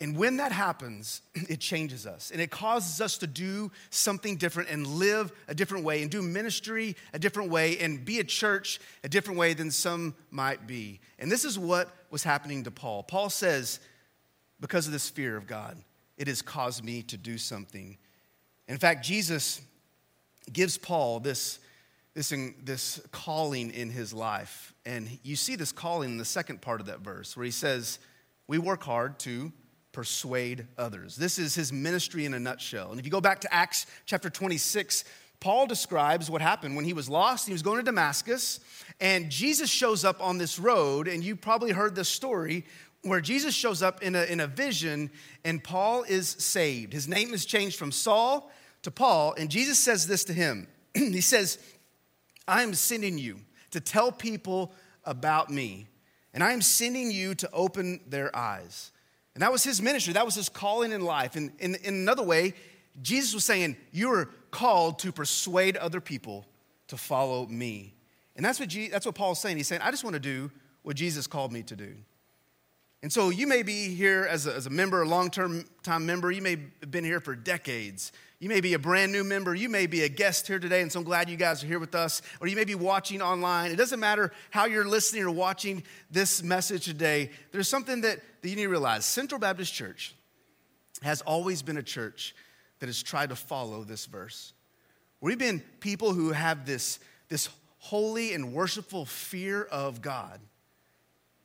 And 0.00 0.16
when 0.16 0.36
that 0.36 0.52
happens, 0.52 1.22
it 1.34 1.60
changes 1.60 2.06
us 2.06 2.30
and 2.30 2.40
it 2.40 2.50
causes 2.50 3.00
us 3.00 3.18
to 3.18 3.26
do 3.26 3.72
something 3.90 4.36
different 4.36 4.68
and 4.68 4.86
live 4.86 5.32
a 5.48 5.54
different 5.54 5.84
way 5.84 6.02
and 6.02 6.10
do 6.10 6.22
ministry 6.22 6.94
a 7.12 7.18
different 7.18 7.50
way 7.50 7.78
and 7.78 8.04
be 8.04 8.20
a 8.20 8.24
church 8.24 8.80
a 9.02 9.08
different 9.08 9.38
way 9.38 9.54
than 9.54 9.70
some 9.70 10.14
might 10.30 10.66
be. 10.66 11.00
And 11.18 11.32
this 11.32 11.44
is 11.44 11.58
what 11.58 11.90
was 12.10 12.22
happening 12.22 12.64
to 12.64 12.70
Paul. 12.70 13.02
Paul 13.02 13.30
says, 13.30 13.80
because 14.60 14.86
of 14.86 14.92
this 14.92 15.08
fear 15.08 15.36
of 15.36 15.46
God, 15.46 15.76
it 16.18 16.28
has 16.28 16.42
caused 16.42 16.84
me 16.84 17.02
to 17.04 17.16
do 17.16 17.38
something. 17.38 17.96
In 18.66 18.76
fact, 18.76 19.04
Jesus 19.04 19.62
gives 20.52 20.76
Paul 20.76 21.20
this, 21.20 21.60
this, 22.14 22.34
this 22.62 23.00
calling 23.12 23.70
in 23.70 23.90
his 23.90 24.12
life. 24.12 24.74
And 24.84 25.08
you 25.22 25.36
see 25.36 25.56
this 25.56 25.72
calling 25.72 26.10
in 26.10 26.18
the 26.18 26.24
second 26.24 26.60
part 26.60 26.80
of 26.80 26.86
that 26.86 27.00
verse 27.00 27.36
where 27.36 27.44
he 27.44 27.50
says, 27.50 27.98
We 28.46 28.58
work 28.58 28.82
hard 28.82 29.18
to 29.20 29.52
persuade 29.92 30.66
others. 30.76 31.16
This 31.16 31.38
is 31.38 31.54
his 31.54 31.72
ministry 31.72 32.24
in 32.24 32.34
a 32.34 32.40
nutshell. 32.40 32.90
And 32.90 33.00
if 33.00 33.06
you 33.06 33.12
go 33.12 33.20
back 33.20 33.40
to 33.40 33.54
Acts 33.54 33.86
chapter 34.04 34.28
26, 34.28 35.04
Paul 35.40 35.66
describes 35.66 36.28
what 36.28 36.42
happened 36.42 36.74
when 36.74 36.84
he 36.84 36.92
was 36.92 37.08
lost. 37.08 37.46
He 37.46 37.52
was 37.52 37.62
going 37.62 37.78
to 37.78 37.84
Damascus, 37.84 38.58
and 39.00 39.30
Jesus 39.30 39.70
shows 39.70 40.04
up 40.04 40.20
on 40.20 40.38
this 40.38 40.58
road. 40.58 41.06
And 41.06 41.22
you 41.22 41.36
probably 41.36 41.70
heard 41.70 41.94
this 41.94 42.08
story 42.08 42.64
where 43.08 43.20
Jesus 43.20 43.54
shows 43.54 43.82
up 43.82 44.02
in 44.02 44.14
a, 44.14 44.24
in 44.24 44.40
a 44.40 44.46
vision 44.46 45.10
and 45.44 45.62
Paul 45.62 46.04
is 46.04 46.28
saved. 46.28 46.92
His 46.92 47.08
name 47.08 47.34
is 47.34 47.44
changed 47.44 47.76
from 47.76 47.92
Saul 47.92 48.50
to 48.82 48.90
Paul, 48.90 49.34
and 49.36 49.50
Jesus 49.50 49.78
says 49.78 50.06
this 50.06 50.24
to 50.24 50.32
him 50.32 50.68
He 50.94 51.20
says, 51.20 51.58
I 52.46 52.62
am 52.62 52.74
sending 52.74 53.18
you 53.18 53.40
to 53.72 53.80
tell 53.80 54.10
people 54.12 54.72
about 55.04 55.50
me, 55.50 55.88
and 56.32 56.42
I 56.42 56.52
am 56.52 56.62
sending 56.62 57.10
you 57.10 57.34
to 57.36 57.50
open 57.52 58.00
their 58.06 58.34
eyes. 58.34 58.92
And 59.34 59.42
that 59.42 59.52
was 59.52 59.62
his 59.62 59.80
ministry, 59.80 60.14
that 60.14 60.24
was 60.24 60.34
his 60.34 60.48
calling 60.48 60.92
in 60.92 61.02
life. 61.02 61.36
And 61.36 61.52
in, 61.58 61.76
in 61.76 61.94
another 61.94 62.22
way, 62.22 62.54
Jesus 63.02 63.34
was 63.34 63.44
saying, 63.44 63.76
You 63.92 64.12
are 64.12 64.30
called 64.50 64.98
to 65.00 65.12
persuade 65.12 65.76
other 65.76 66.00
people 66.00 66.46
to 66.88 66.96
follow 66.96 67.46
me. 67.46 67.94
And 68.36 68.44
that's 68.44 68.58
what, 68.58 68.68
Je- 68.68 68.88
that's 68.88 69.06
what 69.06 69.14
Paul's 69.14 69.40
saying. 69.40 69.56
He's 69.56 69.68
saying, 69.68 69.82
I 69.82 69.90
just 69.90 70.04
want 70.04 70.14
to 70.14 70.20
do 70.20 70.50
what 70.82 70.96
Jesus 70.96 71.26
called 71.26 71.52
me 71.52 71.62
to 71.64 71.76
do. 71.76 71.94
And 73.02 73.12
so 73.12 73.30
you 73.30 73.46
may 73.46 73.62
be 73.62 73.94
here 73.94 74.26
as 74.28 74.46
a, 74.46 74.54
as 74.54 74.66
a 74.66 74.70
member, 74.70 75.02
a 75.02 75.08
long 75.08 75.30
term 75.30 75.64
time 75.82 76.04
member. 76.04 76.32
You 76.32 76.42
may 76.42 76.56
have 76.80 76.90
been 76.90 77.04
here 77.04 77.20
for 77.20 77.36
decades. 77.36 78.10
You 78.40 78.48
may 78.48 78.60
be 78.60 78.74
a 78.74 78.78
brand 78.78 79.12
new 79.12 79.24
member. 79.24 79.54
You 79.54 79.68
may 79.68 79.86
be 79.86 80.02
a 80.02 80.08
guest 80.08 80.46
here 80.46 80.58
today, 80.58 80.80
and 80.80 80.90
so 80.90 81.00
I'm 81.00 81.04
glad 81.04 81.28
you 81.28 81.36
guys 81.36 81.62
are 81.62 81.66
here 81.66 81.78
with 81.78 81.94
us. 81.94 82.22
Or 82.40 82.46
you 82.46 82.56
may 82.56 82.64
be 82.64 82.74
watching 82.74 83.20
online. 83.20 83.70
It 83.70 83.76
doesn't 83.76 83.98
matter 83.98 84.32
how 84.50 84.66
you're 84.66 84.86
listening 84.86 85.24
or 85.24 85.30
watching 85.30 85.82
this 86.10 86.42
message 86.42 86.84
today. 86.84 87.30
There's 87.52 87.68
something 87.68 88.00
that, 88.02 88.20
that 88.42 88.48
you 88.48 88.56
need 88.56 88.62
to 88.62 88.68
realize 88.68 89.04
Central 89.04 89.40
Baptist 89.40 89.72
Church 89.74 90.14
has 91.02 91.20
always 91.22 91.62
been 91.62 91.76
a 91.76 91.82
church 91.82 92.34
that 92.80 92.86
has 92.86 93.02
tried 93.02 93.30
to 93.30 93.36
follow 93.36 93.84
this 93.84 94.06
verse. 94.06 94.52
We've 95.20 95.38
been 95.38 95.60
people 95.80 96.12
who 96.12 96.30
have 96.30 96.64
this, 96.66 96.98
this 97.28 97.48
holy 97.78 98.34
and 98.34 98.52
worshipful 98.52 99.04
fear 99.04 99.64
of 99.64 100.00
God 100.00 100.40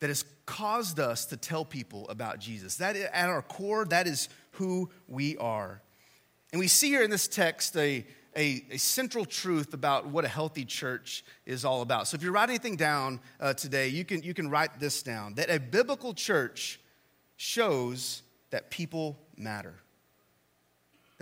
that 0.03 0.09
has 0.09 0.25
caused 0.45 0.99
us 0.99 1.23
to 1.23 1.37
tell 1.37 1.63
people 1.63 2.09
about 2.09 2.37
Jesus. 2.37 2.75
That 2.75 2.97
at 2.97 3.29
our 3.29 3.41
core, 3.41 3.85
that 3.85 4.05
is 4.05 4.27
who 4.51 4.89
we 5.07 5.37
are. 5.37 5.81
And 6.51 6.59
we 6.59 6.67
see 6.67 6.89
here 6.89 7.03
in 7.03 7.09
this 7.09 7.25
text 7.25 7.77
a, 7.77 8.05
a, 8.35 8.65
a, 8.69 8.77
central 8.77 9.23
truth 9.23 9.73
about 9.73 10.07
what 10.07 10.25
a 10.25 10.27
healthy 10.27 10.65
church 10.65 11.23
is 11.45 11.63
all 11.63 11.81
about. 11.81 12.09
So 12.09 12.15
if 12.15 12.21
you 12.21 12.31
write 12.33 12.49
anything 12.49 12.75
down 12.75 13.21
uh, 13.39 13.53
today, 13.53 13.87
you 13.87 14.03
can, 14.03 14.21
you 14.23 14.33
can 14.33 14.49
write 14.49 14.77
this 14.77 15.03
down 15.03 15.35
that 15.35 15.49
a 15.49 15.57
biblical 15.57 16.13
church 16.13 16.81
shows 17.37 18.23
that 18.49 18.69
people 18.69 19.17
matter. 19.37 19.75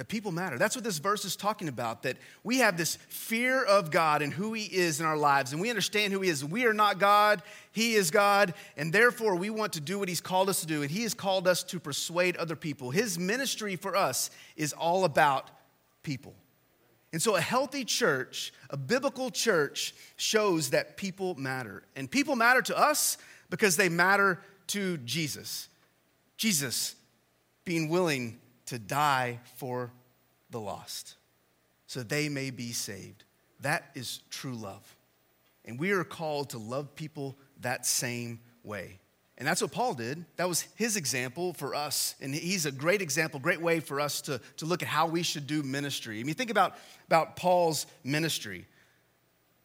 That 0.02 0.08
people 0.08 0.32
matter. 0.32 0.58
That's 0.58 0.76
what 0.76 0.84
this 0.84 0.98
verse 0.98 1.26
is 1.26 1.36
talking 1.36 1.68
about, 1.68 2.02
that 2.02 2.18
we 2.44 2.58
have 2.58 2.76
this 2.76 2.96
fear 3.08 3.64
of 3.64 3.92
God 3.92 4.24
and 4.24 4.34
who 4.34 4.54
He 4.54 4.64
is 4.64 5.00
in 5.00 5.06
our 5.06 5.16
lives, 5.16 5.52
and 5.52 5.62
we 5.62 5.70
understand 5.70 6.12
who 6.12 6.22
He 6.22 6.30
is. 6.30 6.44
We 6.44 6.66
are 6.66 6.74
not 6.74 6.98
God, 6.98 7.44
He 7.72 7.94
is 7.94 8.10
God, 8.10 8.56
and 8.76 8.92
therefore 8.92 9.36
we 9.36 9.52
want 9.52 9.74
to 9.74 9.80
do 9.80 10.00
what 10.00 10.10
He's 10.10 10.20
called 10.20 10.50
us 10.50 10.62
to 10.62 10.66
do, 10.66 10.82
and 10.82 10.90
He 10.90 11.04
has 11.04 11.14
called 11.14 11.48
us 11.48 11.62
to 11.66 11.80
persuade 11.80 12.36
other 12.38 12.56
people. 12.56 12.90
His 12.90 13.20
ministry 13.20 13.76
for 13.76 13.96
us 13.96 14.32
is 14.56 14.74
all 14.74 15.06
about 15.06 15.52
people. 16.02 16.34
And 17.14 17.22
so, 17.22 17.36
a 17.36 17.42
healthy 17.42 17.86
church, 17.86 18.54
a 18.72 18.78
biblical 18.78 19.30
church, 19.30 19.94
shows 20.16 20.72
that 20.72 20.98
people 20.98 21.36
matter. 21.36 21.84
And 21.96 22.10
people 22.10 22.36
matter 22.36 22.64
to 22.64 22.76
us 22.76 23.20
because 23.52 23.78
they 23.78 23.88
matter 23.88 24.42
to 24.70 24.98
Jesus. 24.98 25.70
Jesus 26.38 26.96
being 27.66 27.88
willing 27.88 28.40
to 28.72 28.80
die 28.80 29.38
for 29.58 29.92
the 30.50 30.60
lost 30.60 31.18
so 31.88 32.04
they 32.04 32.30
may 32.30 32.52
be 32.52 32.72
saved. 32.72 33.26
That 33.60 33.92
is 33.96 34.22
true 34.30 34.56
love. 34.56 34.96
And 35.66 35.78
we 35.78 35.92
are 35.92 36.06
called 36.06 36.52
to 36.52 36.58
love 36.58 36.96
people 36.96 37.36
that 37.60 37.86
same 37.86 38.40
way. 38.64 39.00
And 39.38 39.46
that's 39.46 39.62
what 39.62 39.74
Paul 39.74 39.94
did. 39.94 40.24
That 40.38 40.48
was 40.48 40.62
his 40.76 40.96
example 40.96 41.52
for 41.52 41.76
us. 41.76 42.16
And 42.22 42.34
he's 42.34 42.66
a 42.66 42.72
great 42.72 43.02
example, 43.02 43.42
great 43.42 43.60
way 43.60 43.82
for 43.82 44.00
us 44.00 44.22
to, 44.22 44.40
to 44.56 44.66
look 44.66 44.82
at 44.82 44.88
how 44.88 45.06
we 45.06 45.22
should 45.22 45.48
do 45.48 45.64
ministry. 45.64 46.22
I 46.22 46.24
mean, 46.24 46.36
think 46.36 46.50
about, 46.50 46.78
about 47.08 47.36
Paul's 47.36 47.86
ministry. 48.06 48.68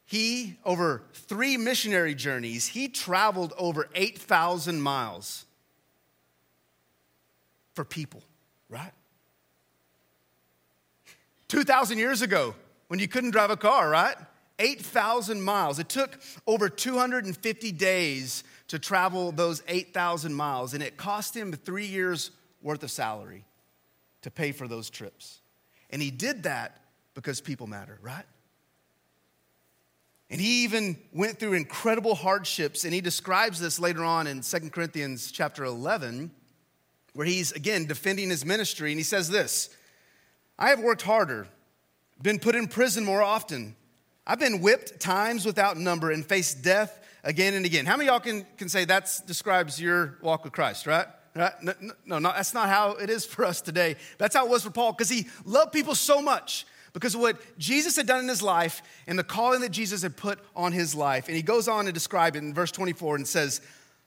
He, 0.05 0.59
over 0.65 1.05
three 1.13 1.57
missionary 1.57 2.17
journeys, 2.17 2.67
he 2.67 2.89
traveled 2.89 3.53
over 3.57 3.89
8,000 3.95 4.81
miles 4.81 5.45
for 7.73 7.85
people, 7.85 8.25
right? 8.69 8.93
2,000 11.49 11.99
years 11.99 12.23
ago, 12.23 12.55
when 12.89 13.01
you 13.01 13.09
couldn't 13.09 13.31
drive 13.31 13.51
a 13.51 13.57
car, 13.57 13.89
right? 13.89 14.17
8,000 14.59 15.41
miles. 15.43 15.79
It 15.79 15.89
took 15.89 16.19
over 16.47 16.69
250 16.69 17.73
days 17.73 18.45
to 18.69 18.79
travel 18.79 19.33
those 19.33 19.63
8,000 19.69 20.35
miles, 20.35 20.75
and 20.75 20.83
it 20.83 20.97
cost 20.97 21.37
him 21.37 21.53
three 21.53 21.87
years' 21.87 22.31
worth 22.63 22.83
of 22.83 22.91
salary 22.91 23.45
to 24.23 24.31
pay 24.31 24.53
for 24.53 24.67
those 24.67 24.91
trips. 24.91 25.41
And 25.91 26.03
he 26.03 26.11
did 26.11 26.45
that 26.45 26.81
because 27.15 27.41
people 27.41 27.67
matter, 27.67 27.99
right? 28.03 28.25
And 30.29 30.41
he 30.41 30.65
even 30.65 30.99
went 31.13 31.39
through 31.39 31.53
incredible 31.53 32.17
hardships, 32.17 32.85
and 32.85 32.93
he 32.93 33.01
describes 33.01 33.61
this 33.61 33.79
later 33.79 34.03
on 34.03 34.27
in 34.27 34.41
2 34.41 34.71
Corinthians 34.71 35.31
chapter 35.31 35.65
11, 35.65 36.33
where 37.17 37.27
he's 37.27 37.51
again 37.53 37.87
defending 37.87 38.29
his 38.29 38.45
ministry, 38.45 38.93
and 38.93 39.01
he 39.01 39.03
says 39.03 39.31
this 39.31 39.71
I 40.59 40.69
have 40.69 40.81
worked 40.81 41.03
harder, 41.03 41.49
been 42.21 42.39
put 42.39 42.55
in 42.55 42.69
prison 42.69 43.05
more 43.05 43.23
often. 43.23 43.75
I've 44.27 44.39
been 44.39 44.61
whipped 44.61 45.01
times 45.01 45.47
without 45.47 45.77
number 45.79 46.11
and 46.11 46.25
faced 46.25 46.63
death 46.63 47.01
again 47.25 47.55
and 47.55 47.65
again. 47.65 47.87
How 47.87 47.97
many 47.97 48.09
y'all 48.09 48.21
can, 48.21 48.45
can 48.59 48.69
say 48.69 48.85
that 48.85 49.09
describes 49.27 49.81
your 49.81 50.19
walk 50.21 50.45
with 50.45 50.53
Christ, 50.53 50.87
right? 50.87 51.07
right? 51.35 51.53
No, 51.63 51.73
no, 52.05 52.19
no, 52.19 52.33
that's 52.33 52.53
not 52.53 52.69
how 52.69 52.93
it 52.93 53.09
is 53.09 53.25
for 53.25 53.45
us 53.45 53.61
today. 53.61 53.97
That's 54.19 54.35
how 54.35 54.45
it 54.45 54.51
was 54.51 54.65
for 54.65 54.71
Paul 54.71 54.93
because 54.93 55.09
he 55.09 55.29
loved 55.45 55.73
people 55.73 55.95
so 55.95 56.21
much 56.21 56.67
because 56.93 57.15
of 57.15 57.21
what 57.21 57.41
Jesus 57.59 57.97
had 57.97 58.07
done 58.07 58.21
in 58.21 58.29
his 58.29 58.43
life 58.43 58.83
and 59.07 59.19
the 59.19 59.25
calling 59.25 59.61
that 59.61 59.71
Jesus 59.71 60.03
had 60.03 60.17
put 60.17 60.39
on 60.57 60.73
his 60.73 60.95
life. 60.95 61.29
And 61.29 61.37
he 61.37 61.43
goes 61.43 61.69
on 61.69 61.87
to 61.87 61.93
describe 61.93 62.37
it 62.37 62.41
in 62.41 62.53
verse 62.53 62.73
24 62.73 63.17
and 63.17 63.29
says, 63.29 63.61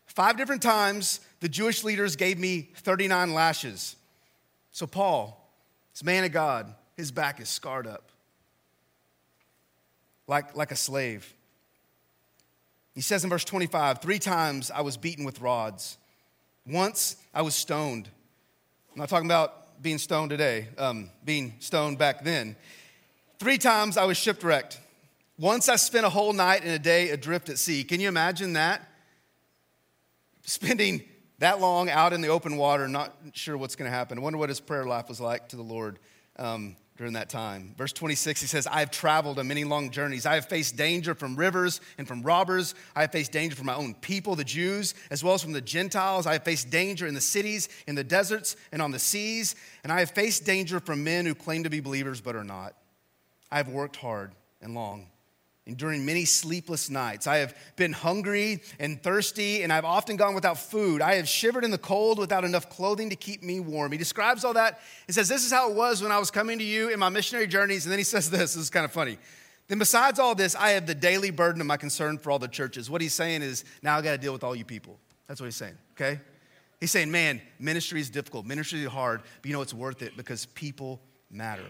Five 0.06 0.38
different 0.38 0.62
times 0.62 1.22
the 1.40 1.50
Jewish 1.50 1.84
leaders 1.84 2.16
gave 2.16 2.38
me 2.38 2.70
39 2.76 3.34
lashes. 3.34 3.96
So, 4.72 4.86
Paul, 4.86 5.50
this 5.94 6.04
man 6.04 6.24
of 6.24 6.32
God, 6.32 6.74
his 6.96 7.12
back 7.12 7.40
is 7.40 7.50
scarred 7.50 7.88
up 7.88 8.12
like, 10.30 10.56
like 10.56 10.72
a 10.72 10.76
slave. 10.76 11.34
He 12.94 13.02
says 13.02 13.24
in 13.24 13.30
verse 13.30 13.44
25, 13.44 14.00
Three 14.02 14.20
times 14.20 14.72
I 14.72 14.82
was 14.82 14.96
beaten 14.96 15.26
with 15.26 15.42
rods. 15.42 15.98
Once 16.66 17.18
I 17.34 17.42
was 17.42 17.56
stoned. 17.56 18.08
I'm 18.94 19.00
not 19.00 19.10
talking 19.10 19.28
about 19.28 19.82
being 19.82 19.98
stoned 19.98 20.30
today, 20.30 20.68
um, 20.78 21.10
being 21.26 21.56
stoned 21.60 21.98
back 21.98 22.24
then. 22.24 22.56
Three 23.40 23.58
times 23.58 23.98
I 23.98 24.06
was 24.06 24.18
shipwrecked. 24.18 24.80
Once 25.38 25.68
I 25.68 25.78
spent 25.78 26.06
a 26.06 26.10
whole 26.10 26.34
night 26.34 26.62
and 26.62 26.72
a 26.72 26.80
day 26.80 27.10
adrift 27.10 27.50
at 27.50 27.58
sea. 27.58 27.84
Can 27.84 28.00
you 28.00 28.08
imagine 28.08 28.54
that? 28.54 28.88
Spending 30.44 31.02
that 31.40 31.60
long 31.60 31.90
out 31.90 32.14
in 32.14 32.22
the 32.22 32.28
open 32.28 32.58
water, 32.58 32.88
not 32.88 33.16
sure 33.34 33.58
what's 33.58 33.76
going 33.76 33.90
to 33.90 33.96
happen. 33.96 34.18
I 34.18 34.22
wonder 34.22 34.38
what 34.38 34.50
his 34.50 34.60
prayer 34.60 34.86
life 34.86 35.10
was 35.10 35.20
like 35.20 35.50
to 35.50 35.56
the 35.56 35.64
Lord. 35.64 36.00
Um, 36.38 36.76
during 37.00 37.14
that 37.14 37.30
time. 37.30 37.74
Verse 37.78 37.94
26, 37.94 38.42
he 38.42 38.48
says, 38.48 38.68
I 38.68 38.82
have 38.82 38.92
traveled 38.92 39.40
on 39.40 39.48
many 39.48 39.64
long 39.64 39.90
journeys. 39.90 40.26
I 40.26 40.36
have 40.36 40.48
faced 40.48 40.76
danger 40.76 41.16
from 41.16 41.38
rivers 41.38 41.80
and 41.98 42.06
from 42.06 42.24
robbers. 42.24 42.76
I 42.94 43.02
have 43.02 43.14
faced 43.14 43.32
danger 43.32 43.56
from 43.56 43.68
my 43.68 43.74
own 43.74 43.94
people, 43.94 44.36
the 44.36 44.44
Jews, 44.44 44.94
as 45.10 45.24
well 45.24 45.34
as 45.34 45.42
from 45.42 45.54
the 45.54 45.62
Gentiles. 45.62 46.28
I 46.28 46.34
have 46.34 46.44
faced 46.44 46.70
danger 46.70 47.08
in 47.08 47.14
the 47.14 47.22
cities, 47.22 47.70
in 47.88 47.96
the 47.96 48.04
deserts, 48.04 48.58
and 48.74 48.82
on 48.82 48.92
the 48.92 49.00
seas. 49.00 49.56
And 49.86 49.94
I 49.94 50.00
have 50.00 50.12
faced 50.12 50.46
danger 50.46 50.82
from 50.82 51.06
men 51.06 51.26
who 51.26 51.34
claim 51.36 51.64
to 51.64 51.70
be 51.70 51.80
believers 51.80 52.20
but 52.20 52.36
are 52.36 52.44
not. 52.44 52.76
I 53.50 53.56
have 53.56 53.70
worked 53.70 53.96
hard 53.96 54.34
and 54.62 54.76
long 54.76 55.08
enduring 55.66 56.06
many 56.06 56.26
sleepless 56.26 56.90
nights. 56.90 57.28
I 57.28 57.38
have 57.38 57.56
been 57.76 57.94
hungry 57.94 58.62
and 58.80 59.02
thirsty, 59.02 59.62
and 59.62 59.72
I've 59.72 59.86
often 59.86 60.16
gone 60.16 60.34
without 60.34 60.58
food. 60.58 61.02
I 61.02 61.16
have 61.16 61.28
shivered 61.28 61.64
in 61.64 61.72
the 61.72 61.78
cold 61.78 62.18
without 62.18 62.44
enough 62.44 62.70
clothing 62.70 63.10
to 63.12 63.16
keep 63.16 63.44
me 63.44 63.60
warm. 63.60 63.92
He 63.92 63.98
describes 63.98 64.44
all 64.44 64.54
that 64.54 64.80
and 65.08 65.16
says, 65.16 65.30
This 65.30 65.46
is 65.46 65.52
how 65.52 65.70
it 65.70 65.76
was 65.76 66.02
when 66.02 66.12
I 66.12 66.18
was 66.18 66.32
coming 66.32 66.58
to 66.58 66.66
you 66.66 66.90
in 66.90 67.00
my 67.00 67.10
missionary 67.10 67.48
journeys. 67.48 67.86
And 67.86 67.92
then 67.92 68.00
he 68.00 68.04
says 68.04 68.30
this, 68.30 68.54
this 68.54 68.56
is 68.56 68.70
kind 68.70 68.86
of 68.86 68.92
funny. 68.92 69.18
Then, 69.68 69.78
besides 69.78 70.18
all 70.18 70.34
this, 70.34 70.56
I 70.56 70.72
have 70.72 70.88
the 70.88 70.96
daily 70.96 71.30
burden 71.30 71.62
of 71.62 71.68
my 71.68 71.78
concern 71.78 72.18
for 72.18 72.32
all 72.32 72.40
the 72.40 72.48
churches. 72.48 72.90
What 72.90 73.02
he's 73.02 73.14
saying 73.14 73.44
is, 73.44 73.64
now 73.84 73.98
I 73.98 74.02
got 74.02 74.14
to 74.14 74.18
deal 74.18 74.34
with 74.34 74.44
all 74.44 74.56
you 74.56 74.66
people. 74.66 74.98
That's 75.28 75.40
what 75.40 75.46
he's 75.46 75.56
saying, 75.56 75.78
okay? 75.92 76.20
He's 76.80 76.90
saying, 76.90 77.12
man, 77.12 77.40
ministry 77.60 78.02
is 78.02 78.10
difficult, 78.10 78.48
ministry 78.48 78.82
is 78.82 78.90
hard, 78.90 79.22
but 79.42 79.48
you 79.48 79.54
know 79.54 79.62
it's 79.62 79.74
worth 79.74 80.02
it 80.02 80.18
because 80.18 80.48
people 80.48 81.00
matter. 81.30 81.66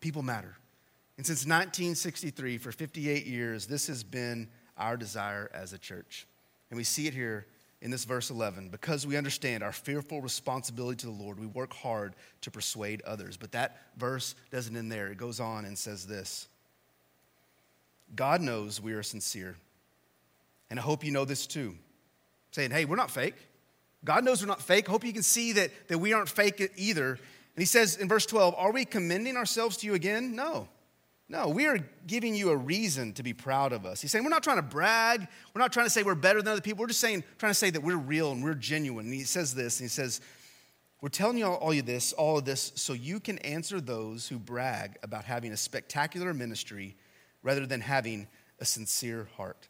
People 0.00 0.22
matter. 0.22 0.56
And 1.20 1.26
since 1.26 1.40
1963, 1.40 2.56
for 2.56 2.72
58 2.72 3.26
years, 3.26 3.66
this 3.66 3.88
has 3.88 4.02
been 4.02 4.48
our 4.78 4.96
desire 4.96 5.50
as 5.52 5.74
a 5.74 5.78
church. 5.78 6.26
And 6.70 6.78
we 6.78 6.82
see 6.82 7.06
it 7.08 7.12
here 7.12 7.44
in 7.82 7.90
this 7.90 8.06
verse 8.06 8.30
11. 8.30 8.70
Because 8.70 9.06
we 9.06 9.18
understand 9.18 9.62
our 9.62 9.70
fearful 9.70 10.22
responsibility 10.22 10.96
to 11.00 11.06
the 11.08 11.12
Lord, 11.12 11.38
we 11.38 11.44
work 11.44 11.74
hard 11.74 12.14
to 12.40 12.50
persuade 12.50 13.02
others. 13.02 13.36
But 13.36 13.52
that 13.52 13.76
verse 13.98 14.34
doesn't 14.50 14.74
end 14.74 14.90
there. 14.90 15.08
It 15.08 15.18
goes 15.18 15.40
on 15.40 15.66
and 15.66 15.76
says 15.76 16.06
this 16.06 16.48
God 18.14 18.40
knows 18.40 18.80
we 18.80 18.94
are 18.94 19.02
sincere. 19.02 19.56
And 20.70 20.78
I 20.78 20.82
hope 20.82 21.04
you 21.04 21.10
know 21.10 21.26
this 21.26 21.46
too. 21.46 21.76
Saying, 22.52 22.70
hey, 22.70 22.86
we're 22.86 22.96
not 22.96 23.10
fake. 23.10 23.36
God 24.06 24.24
knows 24.24 24.40
we're 24.40 24.48
not 24.48 24.62
fake. 24.62 24.88
Hope 24.88 25.04
you 25.04 25.12
can 25.12 25.22
see 25.22 25.52
that, 25.52 25.70
that 25.88 25.98
we 25.98 26.14
aren't 26.14 26.30
fake 26.30 26.72
either. 26.76 27.10
And 27.10 27.18
he 27.58 27.66
says 27.66 27.98
in 27.98 28.08
verse 28.08 28.24
12, 28.24 28.54
Are 28.56 28.72
we 28.72 28.86
commending 28.86 29.36
ourselves 29.36 29.76
to 29.76 29.86
you 29.86 29.92
again? 29.92 30.34
No. 30.34 30.66
No, 31.30 31.48
we 31.48 31.66
are 31.66 31.78
giving 32.08 32.34
you 32.34 32.50
a 32.50 32.56
reason 32.56 33.12
to 33.12 33.22
be 33.22 33.32
proud 33.32 33.72
of 33.72 33.86
us. 33.86 34.00
He's 34.00 34.10
saying 34.10 34.24
we're 34.24 34.30
not 34.30 34.42
trying 34.42 34.56
to 34.56 34.62
brag. 34.62 35.28
We're 35.54 35.60
not 35.60 35.72
trying 35.72 35.86
to 35.86 35.90
say 35.90 36.02
we're 36.02 36.16
better 36.16 36.42
than 36.42 36.50
other 36.50 36.60
people. 36.60 36.80
We're 36.80 36.88
just 36.88 36.98
saying, 36.98 37.22
trying 37.38 37.50
to 37.50 37.58
say 37.58 37.70
that 37.70 37.84
we're 37.84 37.96
real 37.96 38.32
and 38.32 38.42
we're 38.42 38.54
genuine. 38.54 39.06
And 39.06 39.14
he 39.14 39.22
says 39.22 39.54
this, 39.54 39.78
and 39.78 39.84
he 39.84 39.88
says, 39.88 40.20
We're 41.00 41.08
telling 41.08 41.38
you 41.38 41.46
all, 41.46 41.54
all 41.54 41.70
of 41.70 41.86
this, 41.86 42.12
all 42.14 42.38
of 42.38 42.46
this, 42.46 42.72
so 42.74 42.94
you 42.94 43.20
can 43.20 43.38
answer 43.38 43.80
those 43.80 44.26
who 44.26 44.40
brag 44.40 44.98
about 45.04 45.22
having 45.22 45.52
a 45.52 45.56
spectacular 45.56 46.34
ministry 46.34 46.96
rather 47.44 47.64
than 47.64 47.80
having 47.80 48.26
a 48.58 48.64
sincere 48.64 49.28
heart. 49.36 49.68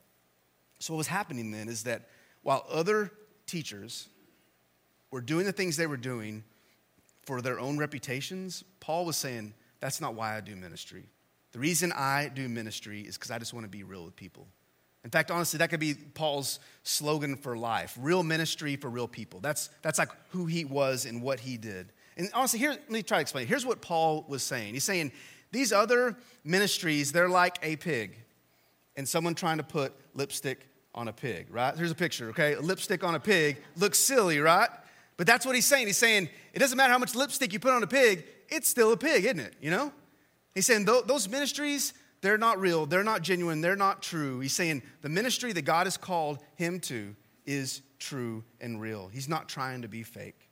So 0.79 0.95
what 0.95 0.99
was 0.99 1.09
happening 1.09 1.51
then 1.51 1.69
is 1.69 1.83
that 1.83 2.09
while 2.41 2.65
other 2.71 3.13
teachers 3.45 4.09
were 5.11 5.21
doing 5.21 5.45
the 5.45 5.53
things 5.53 5.77
they 5.77 5.87
were 5.87 5.99
doing 5.99 6.43
for 7.27 7.43
their 7.43 7.61
own 7.61 7.77
reputations, 7.77 8.65
Paul 8.81 9.05
was 9.05 9.19
saying, 9.19 9.53
That's 9.81 10.01
not 10.01 10.15
why 10.15 10.39
I 10.39 10.41
do 10.41 10.57
ministry. 10.57 11.05
The 11.53 11.59
reason 11.59 11.93
I 11.93 12.31
do 12.33 12.49
ministry 12.49 13.01
is 13.01 13.17
because 13.17 13.31
I 13.31 13.39
just 13.39 13.53
want 13.53 13.65
to 13.65 13.71
be 13.71 13.83
real 13.83 14.05
with 14.05 14.17
people. 14.17 14.47
In 15.05 15.11
fact, 15.11 15.31
honestly, 15.31 15.59
that 15.59 15.71
could 15.71 15.81
be 15.81 15.95
Paul's 15.95 16.61
slogan 16.83 17.37
for 17.37 17.57
life 17.57 17.97
real 17.99 18.23
ministry 18.23 18.77
for 18.77 18.89
real 18.89 19.09
people. 19.09 19.41
That's, 19.41 19.71
that's 19.83 19.99
like 19.99 20.11
who 20.31 20.47
he 20.47 20.65
was 20.65 21.07
and 21.07 21.23
what 21.23 21.41
he 21.41 21.57
did. 21.57 21.93
And 22.17 22.31
honestly, 22.35 22.59
here, 22.59 22.71
let 22.71 22.91
me 22.91 23.03
try 23.03 23.19
to 23.19 23.23
explain. 23.23 23.47
Here's 23.47 23.65
what 23.65 23.81
Paul 23.81 24.25
was 24.29 24.43
saying 24.43 24.75
He's 24.75 24.85
saying, 24.85 25.13
these 25.53 25.73
other 25.73 26.17
ministries, 26.45 27.13
they're 27.13 27.29
like 27.29 27.59
a 27.63 27.77
pig 27.77 28.17
and 28.97 29.09
someone 29.09 29.35
trying 29.35 29.57
to 29.57 29.63
put 29.63 29.93
lipstick 30.15 30.67
on 30.95 31.09
a 31.09 31.13
pig, 31.13 31.47
right? 31.51 31.77
Here's 31.77 31.91
a 31.91 31.95
picture, 31.97 32.31
okay? 32.31 32.55
A 32.55 32.61
lipstick 32.61 33.03
on 33.03 33.15
a 33.15 33.21
pig 33.21 33.59
looks 33.77 33.99
silly, 33.99 34.39
right? 34.39 34.69
But 35.17 35.27
that's 35.27 35.47
what 35.47 35.55
he's 35.55 35.67
saying. 35.67 35.87
He's 35.87 35.97
saying, 35.97 36.29
it 36.53 36.59
doesn't 36.59 36.77
matter 36.77 36.93
how 36.93 36.99
much 36.99 37.15
lipstick 37.15 37.53
you 37.53 37.59
put 37.59 37.73
on 37.73 37.83
a 37.83 37.87
pig, 37.87 38.25
it's 38.49 38.69
still 38.69 38.93
a 38.93 38.97
pig, 38.97 39.25
isn't 39.25 39.41
it? 39.41 39.55
You 39.61 39.71
know? 39.71 39.93
He's 40.55 40.67
saying 40.67 40.85
those 40.85 41.29
ministries, 41.29 41.95
they're 42.21 42.39
not 42.39 42.61
real, 42.61 42.87
they're 42.87 43.05
not 43.05 43.23
genuine, 43.23 43.61
they're 43.61 43.77
not 43.77 44.03
true. 44.03 44.41
He's 44.41 44.53
saying 44.53 44.83
the 45.01 45.09
ministry 45.09 45.53
that 45.53 45.63
God 45.63 45.87
has 45.87 45.97
called 45.97 46.39
him 46.57 46.81
to 46.81 47.15
is 47.47 47.83
true 47.99 48.45
and 48.61 48.81
real. 48.81 49.09
He's 49.09 49.29
not 49.29 49.49
trying 49.49 49.83
to 49.83 49.89
be 49.89 50.03
fake. 50.03 50.49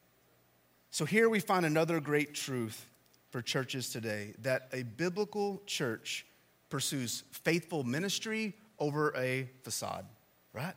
So 0.90 1.04
here 1.04 1.28
we 1.28 1.40
find 1.40 1.66
another 1.66 2.00
great 2.00 2.34
truth 2.34 2.88
for 3.30 3.42
churches 3.42 3.90
today 3.90 4.34
that 4.40 4.68
a 4.72 4.82
biblical 4.82 5.62
church 5.66 6.26
pursues 6.70 7.24
faithful 7.30 7.84
ministry 7.84 8.54
over 8.78 9.14
a 9.16 9.48
facade, 9.62 10.06
right? 10.52 10.74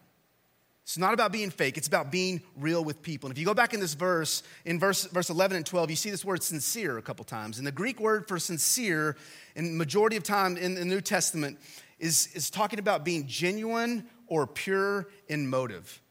It's 0.92 0.98
not 0.98 1.14
about 1.14 1.32
being 1.32 1.52
fake, 1.52 1.78
it's 1.78 1.88
about 1.88 2.12
being 2.12 2.42
real 2.58 2.84
with 2.84 3.02
people. 3.02 3.30
And 3.30 3.34
if 3.34 3.40
you 3.40 3.46
go 3.46 3.54
back 3.54 3.74
in 3.74 3.80
this 3.80 3.94
verse, 3.94 4.44
in 4.66 4.78
verse, 4.78 5.06
verse 5.06 5.30
11 5.30 5.56
and 5.56 5.66
12, 5.66 5.90
you 5.90 5.96
see 5.96 6.10
this 6.10 6.26
word 6.26 6.44
sincere 6.44 6.98
a 6.98 7.02
couple 7.02 7.24
times. 7.24 7.60
And 7.60 7.66
the 7.66 7.72
Greek 7.72 8.02
word 8.02 8.28
for 8.28 8.38
sincere, 8.38 9.16
in 9.56 9.78
majority 9.78 10.18
of 10.18 10.24
time 10.24 10.58
in 10.58 10.76
the 10.76 10.84
New 10.84 11.00
Testament, 11.00 11.60
is, 11.98 12.28
is 12.34 12.50
talking 12.50 12.78
about 12.78 13.06
being 13.06 13.26
genuine 13.26 14.06
or 14.28 14.46
pure 14.46 15.08
in 15.30 15.48
motive. 15.48 16.02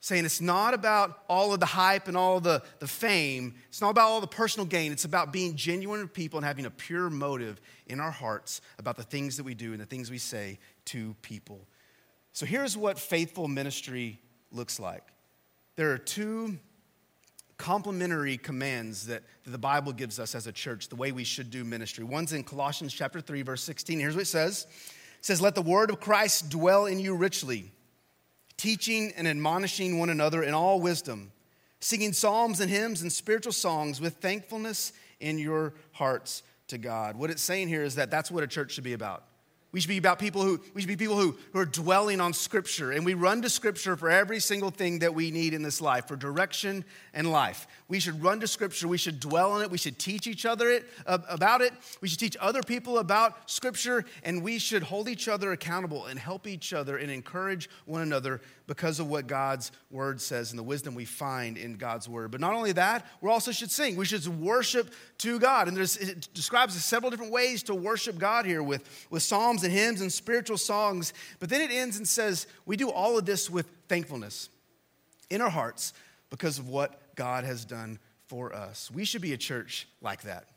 Saying 0.00 0.24
it's 0.24 0.40
not 0.40 0.74
about 0.74 1.20
all 1.28 1.54
of 1.54 1.60
the 1.60 1.66
hype 1.66 2.08
and 2.08 2.16
all 2.16 2.40
the, 2.40 2.60
the 2.80 2.88
fame. 2.88 3.54
It's 3.68 3.80
not 3.80 3.90
about 3.90 4.08
all 4.08 4.20
the 4.20 4.26
personal 4.26 4.66
gain. 4.66 4.90
It's 4.90 5.04
about 5.04 5.32
being 5.32 5.54
genuine 5.54 6.00
with 6.00 6.12
people 6.12 6.38
and 6.38 6.44
having 6.44 6.66
a 6.66 6.70
pure 6.72 7.08
motive 7.08 7.60
in 7.86 8.00
our 8.00 8.10
hearts 8.10 8.62
about 8.80 8.96
the 8.96 9.04
things 9.04 9.36
that 9.36 9.44
we 9.44 9.54
do 9.54 9.70
and 9.70 9.80
the 9.80 9.86
things 9.86 10.10
we 10.10 10.18
say 10.18 10.58
to 10.86 11.14
people. 11.22 11.68
So 12.32 12.46
here's 12.46 12.76
what 12.76 12.98
faithful 12.98 13.46
ministry 13.46 14.18
looks 14.54 14.78
like 14.78 15.02
there 15.76 15.90
are 15.92 15.98
two 15.98 16.58
complementary 17.56 18.36
commands 18.36 19.06
that, 19.06 19.22
the 19.46 19.58
Bible 19.58 19.92
gives 19.92 20.18
us 20.18 20.34
as 20.34 20.46
a 20.46 20.52
church, 20.52 20.88
the 20.88 20.96
way 20.96 21.12
we 21.12 21.22
should 21.22 21.50
do 21.50 21.64
ministry. 21.64 22.02
One's 22.02 22.32
in 22.32 22.44
Colossians 22.44 22.94
chapter 22.94 23.20
3, 23.20 23.42
verse 23.42 23.62
16. 23.62 24.00
Here's 24.00 24.14
what 24.14 24.22
it 24.22 24.26
says 24.26 24.66
it 25.18 25.24
says, 25.24 25.42
Let 25.42 25.54
the 25.54 25.60
word 25.60 25.90
of 25.90 26.00
Christ 26.00 26.48
dwell 26.48 26.86
in 26.86 26.98
you 26.98 27.14
richly, 27.14 27.70
teaching 28.56 29.12
and 29.16 29.28
admonishing 29.28 29.98
one 29.98 30.08
another 30.08 30.42
in 30.42 30.54
all 30.54 30.80
wisdom, 30.80 31.30
singing 31.78 32.14
psalms 32.14 32.60
and 32.60 32.70
hymns 32.70 33.02
and 33.02 33.12
spiritual 33.12 33.52
songs 33.52 34.00
with 34.00 34.16
thankfulness 34.16 34.94
in 35.20 35.38
your 35.38 35.74
hearts 35.92 36.42
to 36.68 36.78
God. 36.78 37.16
What 37.16 37.30
it's 37.30 37.42
saying 37.42 37.68
here 37.68 37.84
is 37.84 37.96
that 37.96 38.10
that's 38.10 38.30
what 38.30 38.42
a 38.42 38.46
church 38.46 38.72
should 38.72 38.84
be 38.84 38.94
about. 38.94 39.24
We 39.74 39.80
should 39.80 39.88
be 39.88 39.98
about 39.98 40.20
people 40.20 40.40
who 40.40 40.60
we 40.72 40.80
should 40.80 40.86
be 40.86 40.94
people 40.94 41.18
who, 41.18 41.36
who 41.52 41.58
are 41.58 41.66
dwelling 41.66 42.20
on 42.20 42.32
scripture. 42.32 42.92
And 42.92 43.04
we 43.04 43.14
run 43.14 43.42
to 43.42 43.50
scripture 43.50 43.96
for 43.96 44.08
every 44.08 44.38
single 44.38 44.70
thing 44.70 45.00
that 45.00 45.16
we 45.16 45.32
need 45.32 45.52
in 45.52 45.64
this 45.64 45.80
life 45.80 46.06
for 46.06 46.14
direction 46.14 46.84
and 47.12 47.32
life. 47.32 47.66
We 47.88 47.98
should 47.98 48.22
run 48.22 48.38
to 48.38 48.46
scripture, 48.46 48.86
we 48.86 48.98
should 48.98 49.18
dwell 49.18 49.50
on 49.50 49.62
it, 49.62 49.72
we 49.72 49.78
should 49.78 49.98
teach 49.98 50.28
each 50.28 50.46
other 50.46 50.70
it, 50.70 50.84
about 51.06 51.60
it, 51.60 51.72
we 52.00 52.06
should 52.06 52.20
teach 52.20 52.36
other 52.40 52.62
people 52.62 52.98
about 52.98 53.50
scripture. 53.50 54.04
And 54.22 54.44
we 54.44 54.60
should 54.60 54.84
hold 54.84 55.08
each 55.08 55.26
other 55.26 55.50
accountable 55.50 56.06
and 56.06 56.20
help 56.20 56.46
each 56.46 56.72
other 56.72 56.96
and 56.96 57.10
encourage 57.10 57.68
one 57.84 58.02
another 58.02 58.42
because 58.66 58.98
of 58.98 59.08
what 59.08 59.26
God's 59.26 59.72
word 59.90 60.20
says 60.20 60.50
and 60.50 60.58
the 60.58 60.62
wisdom 60.62 60.94
we 60.94 61.04
find 61.04 61.58
in 61.58 61.74
God's 61.74 62.08
word. 62.08 62.30
But 62.30 62.40
not 62.40 62.54
only 62.54 62.72
that, 62.72 63.06
we 63.20 63.28
also 63.30 63.52
should 63.52 63.70
sing. 63.70 63.96
We 63.96 64.06
should 64.06 64.26
worship 64.26 64.92
to 65.18 65.38
God. 65.38 65.68
And 65.68 65.76
it 65.78 66.28
describes 66.32 66.82
several 66.82 67.10
different 67.10 67.32
ways 67.32 67.62
to 67.64 67.74
worship 67.74 68.18
God 68.18 68.46
here 68.46 68.62
with, 68.62 69.06
with 69.10 69.22
psalms 69.22 69.64
and 69.64 69.72
hymns 69.72 70.00
and 70.00 70.12
spiritual 70.12 70.56
songs. 70.56 71.12
But 71.40 71.50
then 71.50 71.60
it 71.60 71.70
ends 71.70 71.98
and 71.98 72.08
says, 72.08 72.46
we 72.64 72.76
do 72.76 72.90
all 72.90 73.18
of 73.18 73.26
this 73.26 73.50
with 73.50 73.66
thankfulness 73.88 74.48
in 75.28 75.40
our 75.40 75.50
hearts 75.50 75.92
because 76.30 76.58
of 76.58 76.68
what 76.68 77.14
God 77.16 77.44
has 77.44 77.64
done 77.64 77.98
for 78.26 78.54
us. 78.54 78.90
We 78.90 79.04
should 79.04 79.22
be 79.22 79.34
a 79.34 79.38
church 79.38 79.86
like 80.00 80.22
that. 80.22 80.48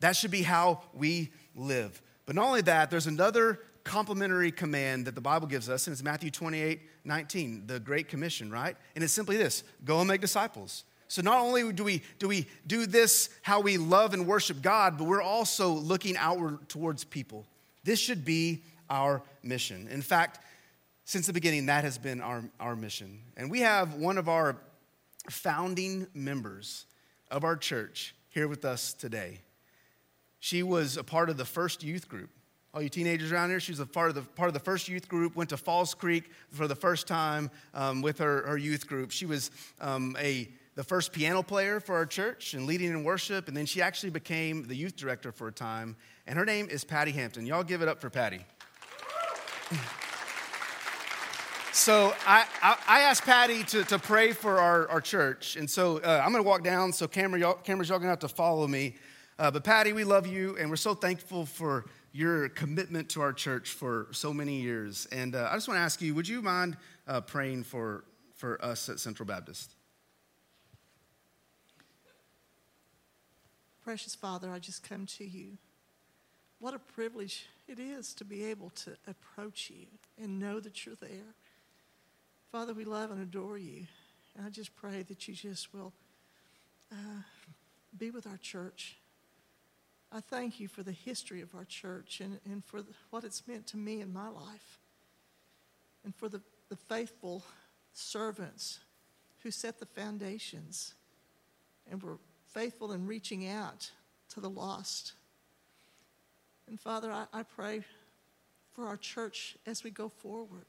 That 0.00 0.16
should 0.16 0.30
be 0.30 0.42
how 0.42 0.82
we 0.94 1.30
live. 1.54 2.00
But 2.26 2.36
not 2.36 2.46
only 2.46 2.62
that, 2.62 2.90
there's 2.90 3.06
another 3.06 3.60
complementary 3.84 4.52
command 4.52 5.06
that 5.06 5.14
the 5.14 5.20
Bible 5.20 5.46
gives 5.46 5.68
us, 5.68 5.86
and 5.86 5.92
it's 5.92 6.02
Matthew 6.02 6.30
28 6.30 6.80
19, 7.04 7.66
the 7.66 7.80
Great 7.80 8.08
Commission, 8.08 8.50
right? 8.50 8.76
And 8.94 9.02
it's 9.02 9.12
simply 9.12 9.36
this 9.36 9.64
go 9.84 9.98
and 9.98 10.08
make 10.08 10.20
disciples. 10.20 10.84
So 11.08 11.20
not 11.20 11.40
only 11.40 11.72
do 11.72 11.84
we 11.84 12.02
do 12.18 12.28
we 12.28 12.46
do 12.66 12.86
this 12.86 13.28
how 13.42 13.60
we 13.60 13.76
love 13.76 14.14
and 14.14 14.26
worship 14.26 14.62
God, 14.62 14.96
but 14.96 15.04
we're 15.04 15.22
also 15.22 15.70
looking 15.70 16.16
outward 16.16 16.68
towards 16.68 17.04
people. 17.04 17.46
This 17.84 17.98
should 17.98 18.24
be 18.24 18.62
our 18.88 19.22
mission. 19.42 19.88
In 19.88 20.02
fact, 20.02 20.38
since 21.04 21.26
the 21.26 21.32
beginning, 21.32 21.66
that 21.66 21.84
has 21.84 21.98
been 21.98 22.20
our, 22.20 22.44
our 22.60 22.76
mission. 22.76 23.18
And 23.36 23.50
we 23.50 23.60
have 23.60 23.94
one 23.94 24.18
of 24.18 24.28
our 24.28 24.56
founding 25.28 26.06
members 26.14 26.86
of 27.30 27.44
our 27.44 27.56
church 27.56 28.14
here 28.28 28.48
with 28.48 28.64
us 28.64 28.94
today. 28.94 29.40
She 30.38 30.62
was 30.62 30.96
a 30.96 31.04
part 31.04 31.30
of 31.30 31.36
the 31.36 31.44
first 31.44 31.82
youth 31.82 32.08
group 32.08 32.30
all 32.74 32.80
you 32.80 32.88
teenagers 32.88 33.30
around 33.30 33.50
here, 33.50 33.60
she 33.60 33.70
was 33.70 33.80
a 33.80 33.86
part 33.86 34.08
of 34.08 34.14
the, 34.14 34.22
part 34.22 34.48
of 34.48 34.54
the 34.54 34.60
first 34.60 34.88
youth 34.88 35.06
group, 35.06 35.36
went 35.36 35.50
to 35.50 35.58
Falls 35.58 35.92
Creek 35.92 36.30
for 36.50 36.66
the 36.66 36.74
first 36.74 37.06
time 37.06 37.50
um, 37.74 38.00
with 38.00 38.18
her, 38.18 38.46
her 38.46 38.56
youth 38.56 38.86
group. 38.86 39.10
She 39.10 39.26
was 39.26 39.50
um, 39.78 40.16
a, 40.18 40.48
the 40.74 40.82
first 40.82 41.12
piano 41.12 41.42
player 41.42 41.80
for 41.80 41.94
our 41.94 42.06
church 42.06 42.54
and 42.54 42.66
leading 42.66 42.88
in 42.88 43.04
worship, 43.04 43.48
and 43.48 43.54
then 43.56 43.66
she 43.66 43.82
actually 43.82 44.08
became 44.08 44.66
the 44.66 44.74
youth 44.74 44.96
director 44.96 45.32
for 45.32 45.48
a 45.48 45.52
time. 45.52 45.96
And 46.26 46.38
her 46.38 46.46
name 46.46 46.68
is 46.70 46.82
Patty 46.82 47.12
Hampton. 47.12 47.44
Y'all 47.44 47.62
give 47.62 47.82
it 47.82 47.88
up 47.88 48.00
for 48.00 48.08
Patty. 48.08 48.40
So 51.74 52.14
I, 52.26 52.44
I, 52.60 52.76
I, 52.86 53.00
asked 53.00 53.22
Patty 53.22 53.64
to, 53.64 53.82
to 53.84 53.98
pray 53.98 54.32
for 54.32 54.58
our, 54.58 54.86
our 54.90 55.00
church. 55.00 55.56
And 55.56 55.68
so 55.68 56.00
uh, 56.00 56.20
I'm 56.22 56.30
going 56.30 56.44
to 56.44 56.48
walk 56.48 56.62
down, 56.62 56.92
so 56.92 57.08
camera, 57.08 57.40
y'all, 57.40 57.54
cameras, 57.54 57.88
y'all 57.88 57.96
going 57.96 58.08
to 58.08 58.10
have 58.10 58.18
to 58.18 58.28
follow 58.28 58.68
me. 58.68 58.94
Uh, 59.42 59.50
but 59.50 59.64
Patty, 59.64 59.92
we 59.92 60.04
love 60.04 60.24
you, 60.24 60.56
and 60.56 60.70
we're 60.70 60.76
so 60.76 60.94
thankful 60.94 61.44
for 61.46 61.86
your 62.12 62.48
commitment 62.50 63.08
to 63.08 63.20
our 63.20 63.32
church 63.32 63.70
for 63.70 64.06
so 64.12 64.32
many 64.32 64.60
years. 64.60 65.08
And 65.10 65.34
uh, 65.34 65.48
I 65.50 65.54
just 65.54 65.66
want 65.66 65.78
to 65.78 65.82
ask 65.82 66.00
you 66.00 66.14
would 66.14 66.28
you 66.28 66.40
mind 66.42 66.76
uh, 67.08 67.22
praying 67.22 67.64
for, 67.64 68.04
for 68.36 68.64
us 68.64 68.88
at 68.88 69.00
Central 69.00 69.26
Baptist? 69.26 69.72
Precious 73.82 74.14
Father, 74.14 74.48
I 74.48 74.60
just 74.60 74.88
come 74.88 75.06
to 75.06 75.24
you. 75.24 75.58
What 76.60 76.72
a 76.74 76.78
privilege 76.78 77.46
it 77.66 77.80
is 77.80 78.14
to 78.14 78.24
be 78.24 78.44
able 78.44 78.70
to 78.70 78.92
approach 79.08 79.72
you 79.74 79.86
and 80.22 80.38
know 80.38 80.60
that 80.60 80.86
you're 80.86 80.94
there. 81.00 81.34
Father, 82.52 82.74
we 82.74 82.84
love 82.84 83.10
and 83.10 83.20
adore 83.20 83.58
you. 83.58 83.88
And 84.36 84.46
I 84.46 84.50
just 84.50 84.76
pray 84.76 85.02
that 85.02 85.26
you 85.26 85.34
just 85.34 85.74
will 85.74 85.92
uh, 86.92 87.22
be 87.98 88.12
with 88.12 88.28
our 88.28 88.38
church 88.40 88.98
I 90.14 90.20
thank 90.20 90.60
you 90.60 90.68
for 90.68 90.82
the 90.82 90.92
history 90.92 91.40
of 91.40 91.54
our 91.54 91.64
church 91.64 92.20
and, 92.20 92.38
and 92.44 92.62
for 92.62 92.82
the, 92.82 92.92
what 93.10 93.24
it's 93.24 93.48
meant 93.48 93.66
to 93.68 93.78
me 93.78 94.02
in 94.02 94.12
my 94.12 94.28
life, 94.28 94.78
and 96.04 96.14
for 96.14 96.28
the, 96.28 96.42
the 96.68 96.76
faithful 96.76 97.42
servants 97.94 98.80
who 99.42 99.50
set 99.50 99.80
the 99.80 99.86
foundations 99.86 100.94
and 101.90 102.02
were 102.02 102.18
faithful 102.48 102.92
in 102.92 103.06
reaching 103.06 103.48
out 103.48 103.90
to 104.34 104.40
the 104.40 104.50
lost. 104.50 105.14
And 106.68 106.78
Father, 106.78 107.10
I, 107.10 107.24
I 107.32 107.42
pray 107.42 107.82
for 108.74 108.86
our 108.86 108.98
church 108.98 109.56
as 109.66 109.82
we 109.82 109.90
go 109.90 110.10
forward. 110.10 110.66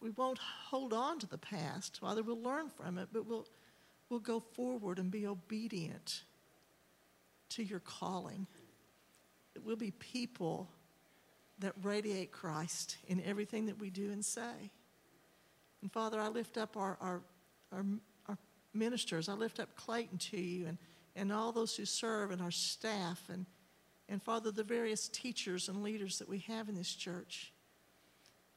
We 0.00 0.10
won't 0.10 0.38
hold 0.38 0.92
on 0.92 1.18
to 1.18 1.26
the 1.26 1.38
past. 1.38 1.98
Father, 1.98 2.22
we'll 2.22 2.40
learn 2.40 2.68
from 2.68 2.98
it, 2.98 3.08
but 3.12 3.26
we'll, 3.26 3.46
we'll 4.08 4.20
go 4.20 4.38
forward 4.38 5.00
and 5.00 5.10
be 5.10 5.26
obedient 5.26 6.22
to 7.50 7.62
your 7.62 7.80
calling. 7.80 8.46
That 9.54 9.64
we'll 9.64 9.76
be 9.76 9.90
people 9.90 10.68
that 11.60 11.72
radiate 11.82 12.30
Christ 12.30 12.96
in 13.06 13.22
everything 13.24 13.66
that 13.66 13.78
we 13.80 13.90
do 13.90 14.10
and 14.12 14.24
say. 14.24 14.70
And 15.82 15.92
Father, 15.92 16.20
I 16.20 16.28
lift 16.28 16.56
up 16.56 16.76
our, 16.76 16.96
our, 17.00 17.22
our, 17.72 17.84
our 18.28 18.38
ministers. 18.74 19.28
I 19.28 19.34
lift 19.34 19.60
up 19.60 19.74
Clayton 19.76 20.18
to 20.18 20.40
you 20.40 20.66
and, 20.66 20.78
and 21.16 21.32
all 21.32 21.52
those 21.52 21.76
who 21.76 21.84
serve 21.84 22.30
and 22.30 22.40
our 22.40 22.50
staff 22.50 23.20
and, 23.32 23.46
and 24.08 24.22
Father, 24.22 24.50
the 24.50 24.64
various 24.64 25.08
teachers 25.08 25.68
and 25.68 25.82
leaders 25.82 26.18
that 26.18 26.28
we 26.28 26.38
have 26.40 26.68
in 26.68 26.74
this 26.74 26.94
church. 26.94 27.52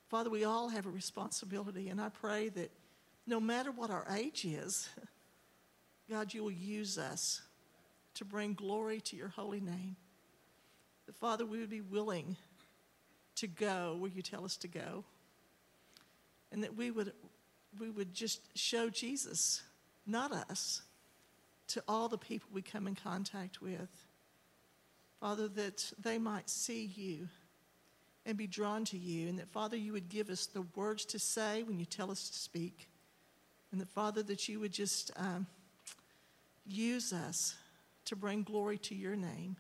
Father, 0.10 0.30
we 0.30 0.44
all 0.44 0.70
have 0.70 0.86
a 0.86 0.90
responsibility, 0.90 1.90
and 1.90 2.02
I 2.02 2.10
pray 2.10 2.50
that 2.50 2.72
no 3.28 3.40
matter 3.40 3.72
what 3.72 3.90
our 3.90 4.06
age 4.16 4.46
is, 4.46 4.90
God, 6.10 6.34
you 6.34 6.44
will 6.44 6.52
use 6.52 6.98
us 6.98 7.42
to 8.16 8.26
bring 8.26 8.54
glory 8.54 9.02
to 9.02 9.16
your 9.16 9.30
holy 9.30 9.60
name. 9.60 9.96
That, 11.06 11.16
Father, 11.16 11.46
we 11.46 11.60
would 11.60 11.70
be 11.70 11.82
willing 11.82 12.36
to 13.36 13.48
go 13.48 13.96
where 14.00 14.12
you 14.12 14.22
tell 14.22 14.46
us 14.46 14.58
to 14.58 14.68
go. 14.68 15.04
And 16.52 16.64
that 16.64 16.76
we 16.76 16.92
would, 16.92 17.14
we 17.80 17.90
would 17.90 18.14
just 18.14 18.42
show 18.58 18.90
Jesus, 18.90 19.62
not 20.06 20.32
us, 20.32 20.82
to 21.70 21.84
all 21.88 22.10
the 22.10 22.18
people 22.18 22.50
we 22.52 22.62
come 22.62 22.88
in 22.88 22.96
contact 22.96 23.62
with. 23.62 23.90
Father, 25.20 25.48
that 25.48 25.92
they 26.02 26.18
might 26.18 26.50
see 26.50 26.92
you 26.96 27.30
and 28.26 28.38
be 28.38 28.48
drawn 28.48 28.86
to 28.86 28.98
you. 28.98 29.30
And 29.30 29.40
that, 29.40 29.50
Father, 29.50 29.78
you 29.78 29.94
would 29.94 30.10
give 30.10 30.30
us 30.30 30.46
the 30.46 30.64
words 30.76 31.06
to 31.06 31.20
say 31.20 31.64
when 31.64 31.80
you 31.80 31.86
tell 31.86 32.12
us 32.12 32.30
to 32.30 32.38
speak. 32.38 32.90
And 33.72 33.80
that, 33.80 33.90
Father, 33.90 34.22
that 34.24 34.50
you 34.50 34.60
would 34.60 34.74
just 34.74 35.12
um, 35.16 35.48
use 36.66 37.14
us 37.14 37.56
to 38.06 38.16
bring 38.16 38.44
glory 38.44 38.78
to 38.80 38.96
your 38.96 39.16
name. 39.16 39.58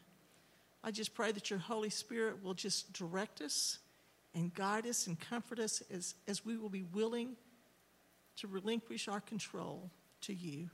I 0.84 0.92
just 0.92 1.14
pray 1.14 1.32
that 1.32 1.50
your 1.50 1.60
Holy 1.60 1.90
Spirit 1.90 2.44
will 2.44 2.54
just 2.54 2.92
direct 2.94 3.42
us 3.42 3.80
and 4.34 4.54
guide 4.54 4.88
us 4.88 5.08
and 5.08 5.20
comfort 5.20 5.60
us 5.60 5.84
as, 5.94 6.16
as 6.28 6.46
we 6.46 6.58
will 6.58 6.70
be 6.70 6.84
willing 6.84 7.36
to 8.38 8.48
relinquish 8.48 9.08
our 9.08 9.20
control 9.20 9.92
to 10.22 10.34
you. 10.34 10.70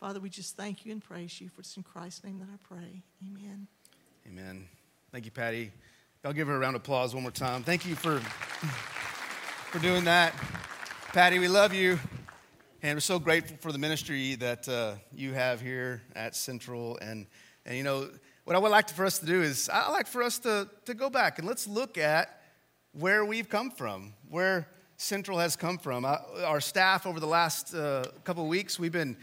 Father, 0.00 0.20
we 0.20 0.28
just 0.28 0.56
thank 0.56 0.84
you 0.84 0.92
and 0.92 1.02
praise 1.02 1.40
you. 1.40 1.48
For 1.48 1.60
it's 1.60 1.76
in 1.76 1.82
Christ's 1.82 2.24
name 2.24 2.38
that 2.40 2.48
I 2.52 2.58
pray. 2.62 3.02
Amen. 3.22 3.66
Amen. 4.26 4.66
Thank 5.12 5.24
you, 5.24 5.30
Patty. 5.30 5.70
I'll 6.24 6.32
give 6.32 6.48
her 6.48 6.56
a 6.56 6.58
round 6.58 6.76
of 6.76 6.82
applause 6.82 7.14
one 7.14 7.22
more 7.22 7.30
time. 7.30 7.62
Thank 7.62 7.86
you 7.86 7.94
for, 7.94 8.18
for 8.18 9.78
doing 9.78 10.04
that. 10.04 10.34
Patty, 11.12 11.38
we 11.38 11.48
love 11.48 11.72
you. 11.72 11.98
And 12.84 12.96
we're 12.96 13.00
so 13.00 13.18
grateful 13.18 13.56
for 13.62 13.72
the 13.72 13.78
ministry 13.78 14.34
that 14.34 14.68
uh, 14.68 14.96
you 15.10 15.32
have 15.32 15.62
here 15.62 16.02
at 16.14 16.36
Central. 16.36 16.98
And, 16.98 17.26
and, 17.64 17.78
you 17.78 17.82
know, 17.82 18.10
what 18.44 18.56
I 18.56 18.58
would 18.58 18.70
like 18.70 18.90
for 18.90 19.06
us 19.06 19.18
to 19.20 19.24
do 19.24 19.40
is, 19.40 19.70
i 19.70 19.90
like 19.90 20.06
for 20.06 20.22
us 20.22 20.38
to, 20.40 20.68
to 20.84 20.92
go 20.92 21.08
back 21.08 21.38
and 21.38 21.48
let's 21.48 21.66
look 21.66 21.96
at 21.96 22.42
where 22.92 23.24
we've 23.24 23.48
come 23.48 23.70
from, 23.70 24.12
where 24.28 24.68
Central 24.98 25.38
has 25.38 25.56
come 25.56 25.78
from. 25.78 26.04
I, 26.04 26.18
our 26.44 26.60
staff 26.60 27.06
over 27.06 27.20
the 27.20 27.26
last 27.26 27.74
uh, 27.74 28.04
couple 28.22 28.42
of 28.42 28.50
weeks, 28.50 28.78
we've 28.78 28.92
been 28.92 29.16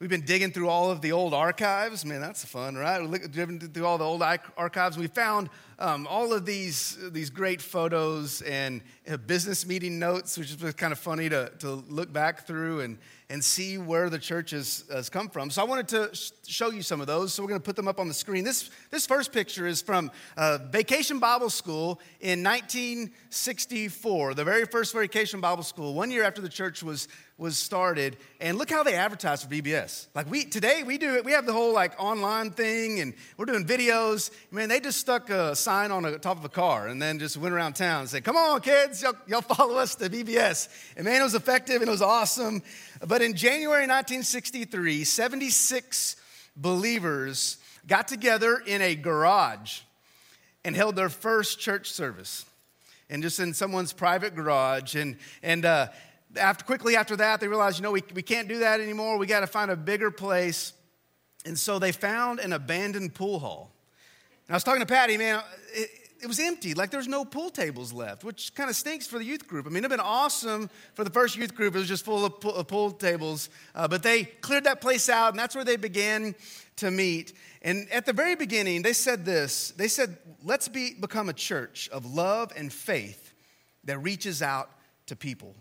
We've 0.00 0.08
been 0.08 0.24
digging 0.24 0.52
through 0.52 0.68
all 0.68 0.92
of 0.92 1.00
the 1.00 1.10
old 1.10 1.34
archives. 1.34 2.04
Man, 2.04 2.20
that's 2.20 2.44
fun, 2.44 2.76
right? 2.76 3.02
We've 3.02 3.28
driven 3.32 3.58
through 3.58 3.84
all 3.84 3.98
the 3.98 4.04
old 4.04 4.22
archives. 4.22 4.96
We 4.96 5.08
found 5.08 5.50
um, 5.78 6.08
all 6.08 6.32
of 6.32 6.44
these, 6.44 6.98
these 7.12 7.30
great 7.30 7.62
photos 7.62 8.42
and 8.42 8.82
uh, 9.08 9.16
business 9.16 9.64
meeting 9.64 9.98
notes, 9.98 10.36
which 10.36 10.50
is 10.50 10.74
kind 10.74 10.92
of 10.92 10.98
funny 10.98 11.28
to, 11.28 11.52
to 11.60 11.84
look 11.88 12.12
back 12.12 12.46
through 12.46 12.80
and, 12.80 12.98
and 13.30 13.44
see 13.44 13.78
where 13.78 14.10
the 14.10 14.18
church 14.18 14.50
has, 14.50 14.84
has 14.90 15.08
come 15.08 15.28
from. 15.28 15.50
So 15.50 15.62
I 15.62 15.64
wanted 15.66 15.88
to 15.88 16.10
sh- 16.14 16.30
show 16.48 16.70
you 16.70 16.82
some 16.82 17.00
of 17.00 17.06
those. 17.06 17.32
So 17.32 17.42
we're 17.44 17.50
going 17.50 17.60
to 17.60 17.64
put 17.64 17.76
them 17.76 17.86
up 17.86 18.00
on 18.00 18.08
the 18.08 18.14
screen. 18.14 18.42
This, 18.42 18.70
this 18.90 19.06
first 19.06 19.32
picture 19.32 19.68
is 19.68 19.80
from 19.80 20.10
uh, 20.36 20.58
Vacation 20.70 21.20
Bible 21.20 21.50
School 21.50 22.00
in 22.20 22.42
1964, 22.42 24.34
the 24.34 24.44
very 24.44 24.64
first 24.64 24.92
Vacation 24.94 25.40
Bible 25.40 25.62
School, 25.62 25.94
one 25.94 26.10
year 26.10 26.24
after 26.24 26.40
the 26.40 26.48
church 26.48 26.82
was 26.82 27.06
was 27.38 27.56
started 27.56 28.16
and 28.40 28.58
look 28.58 28.68
how 28.68 28.82
they 28.82 28.94
advertise 28.94 29.44
for 29.44 29.48
VBS. 29.48 30.08
Like 30.14 30.28
we 30.28 30.44
today 30.44 30.82
we 30.82 30.98
do 30.98 31.14
it, 31.14 31.24
we 31.24 31.32
have 31.32 31.46
the 31.46 31.52
whole 31.52 31.72
like 31.72 31.92
online 31.98 32.50
thing 32.50 32.98
and 32.98 33.14
we're 33.36 33.46
doing 33.46 33.64
videos. 33.64 34.32
Man, 34.50 34.68
they 34.68 34.80
just 34.80 34.98
stuck 34.98 35.30
a 35.30 35.54
sign 35.68 35.90
on 35.90 36.02
the 36.02 36.18
top 36.18 36.38
of 36.38 36.44
a 36.46 36.48
car 36.48 36.88
and 36.88 37.00
then 37.00 37.18
just 37.18 37.36
went 37.36 37.52
around 37.52 37.74
town 37.74 38.00
and 38.00 38.08
said, 38.08 38.24
Come 38.24 38.38
on, 38.38 38.62
kids, 38.62 39.02
y'all, 39.02 39.12
y'all 39.26 39.42
follow 39.42 39.76
us 39.76 39.94
to 39.96 40.08
VBS. 40.08 40.66
And 40.96 41.04
man, 41.04 41.20
it 41.20 41.24
was 41.24 41.34
effective 41.34 41.82
and 41.82 41.88
it 41.88 41.90
was 41.90 42.00
awesome. 42.00 42.62
But 43.06 43.20
in 43.20 43.34
January 43.34 43.82
1963, 43.82 45.04
76 45.04 46.16
believers 46.56 47.58
got 47.86 48.08
together 48.08 48.62
in 48.66 48.80
a 48.80 48.94
garage 48.94 49.80
and 50.64 50.74
held 50.74 50.96
their 50.96 51.10
first 51.10 51.60
church 51.60 51.92
service 51.92 52.46
and 53.10 53.22
just 53.22 53.38
in 53.38 53.52
someone's 53.52 53.92
private 53.92 54.34
garage. 54.34 54.94
And, 54.94 55.18
and 55.42 55.66
uh, 55.66 55.88
after, 56.34 56.64
quickly 56.64 56.96
after 56.96 57.16
that, 57.16 57.40
they 57.40 57.46
realized, 57.46 57.78
you 57.78 57.82
know, 57.82 57.92
we, 57.92 58.02
we 58.14 58.22
can't 58.22 58.48
do 58.48 58.60
that 58.60 58.80
anymore. 58.80 59.18
We 59.18 59.26
got 59.26 59.40
to 59.40 59.46
find 59.46 59.70
a 59.70 59.76
bigger 59.76 60.10
place. 60.10 60.72
And 61.44 61.58
so 61.58 61.78
they 61.78 61.92
found 61.92 62.40
an 62.40 62.54
abandoned 62.54 63.12
pool 63.12 63.38
hall. 63.38 63.74
I 64.50 64.54
was 64.54 64.64
talking 64.64 64.80
to 64.80 64.86
Patty, 64.86 65.18
man, 65.18 65.42
it, 65.74 65.90
it 66.22 66.26
was 66.26 66.40
empty. 66.40 66.74
Like 66.74 66.90
there's 66.90 67.06
no 67.06 67.24
pool 67.24 67.50
tables 67.50 67.92
left, 67.92 68.24
which 68.24 68.54
kind 68.54 68.70
of 68.70 68.76
stinks 68.76 69.06
for 69.06 69.18
the 69.18 69.24
youth 69.24 69.46
group. 69.46 69.66
I 69.66 69.68
mean, 69.68 69.78
it'd 69.78 69.90
been 69.90 70.00
awesome 70.00 70.70
for 70.94 71.04
the 71.04 71.10
first 71.10 71.36
youth 71.36 71.54
group. 71.54 71.74
It 71.74 71.78
was 71.78 71.88
just 71.88 72.04
full 72.04 72.24
of 72.24 72.40
pool, 72.40 72.54
of 72.54 72.66
pool 72.66 72.90
tables. 72.90 73.50
Uh, 73.74 73.86
but 73.88 74.02
they 74.02 74.24
cleared 74.24 74.64
that 74.64 74.80
place 74.80 75.08
out, 75.08 75.30
and 75.30 75.38
that's 75.38 75.54
where 75.54 75.64
they 75.64 75.76
began 75.76 76.34
to 76.76 76.90
meet. 76.90 77.34
And 77.62 77.88
at 77.90 78.06
the 78.06 78.12
very 78.12 78.36
beginning, 78.36 78.82
they 78.82 78.92
said 78.94 79.24
this 79.24 79.72
they 79.72 79.88
said, 79.88 80.16
let's 80.42 80.68
be, 80.68 80.94
become 80.98 81.28
a 81.28 81.34
church 81.34 81.88
of 81.92 82.06
love 82.06 82.52
and 82.56 82.72
faith 82.72 83.34
that 83.84 83.98
reaches 83.98 84.42
out 84.42 84.70
to 85.06 85.16
people. 85.16 85.54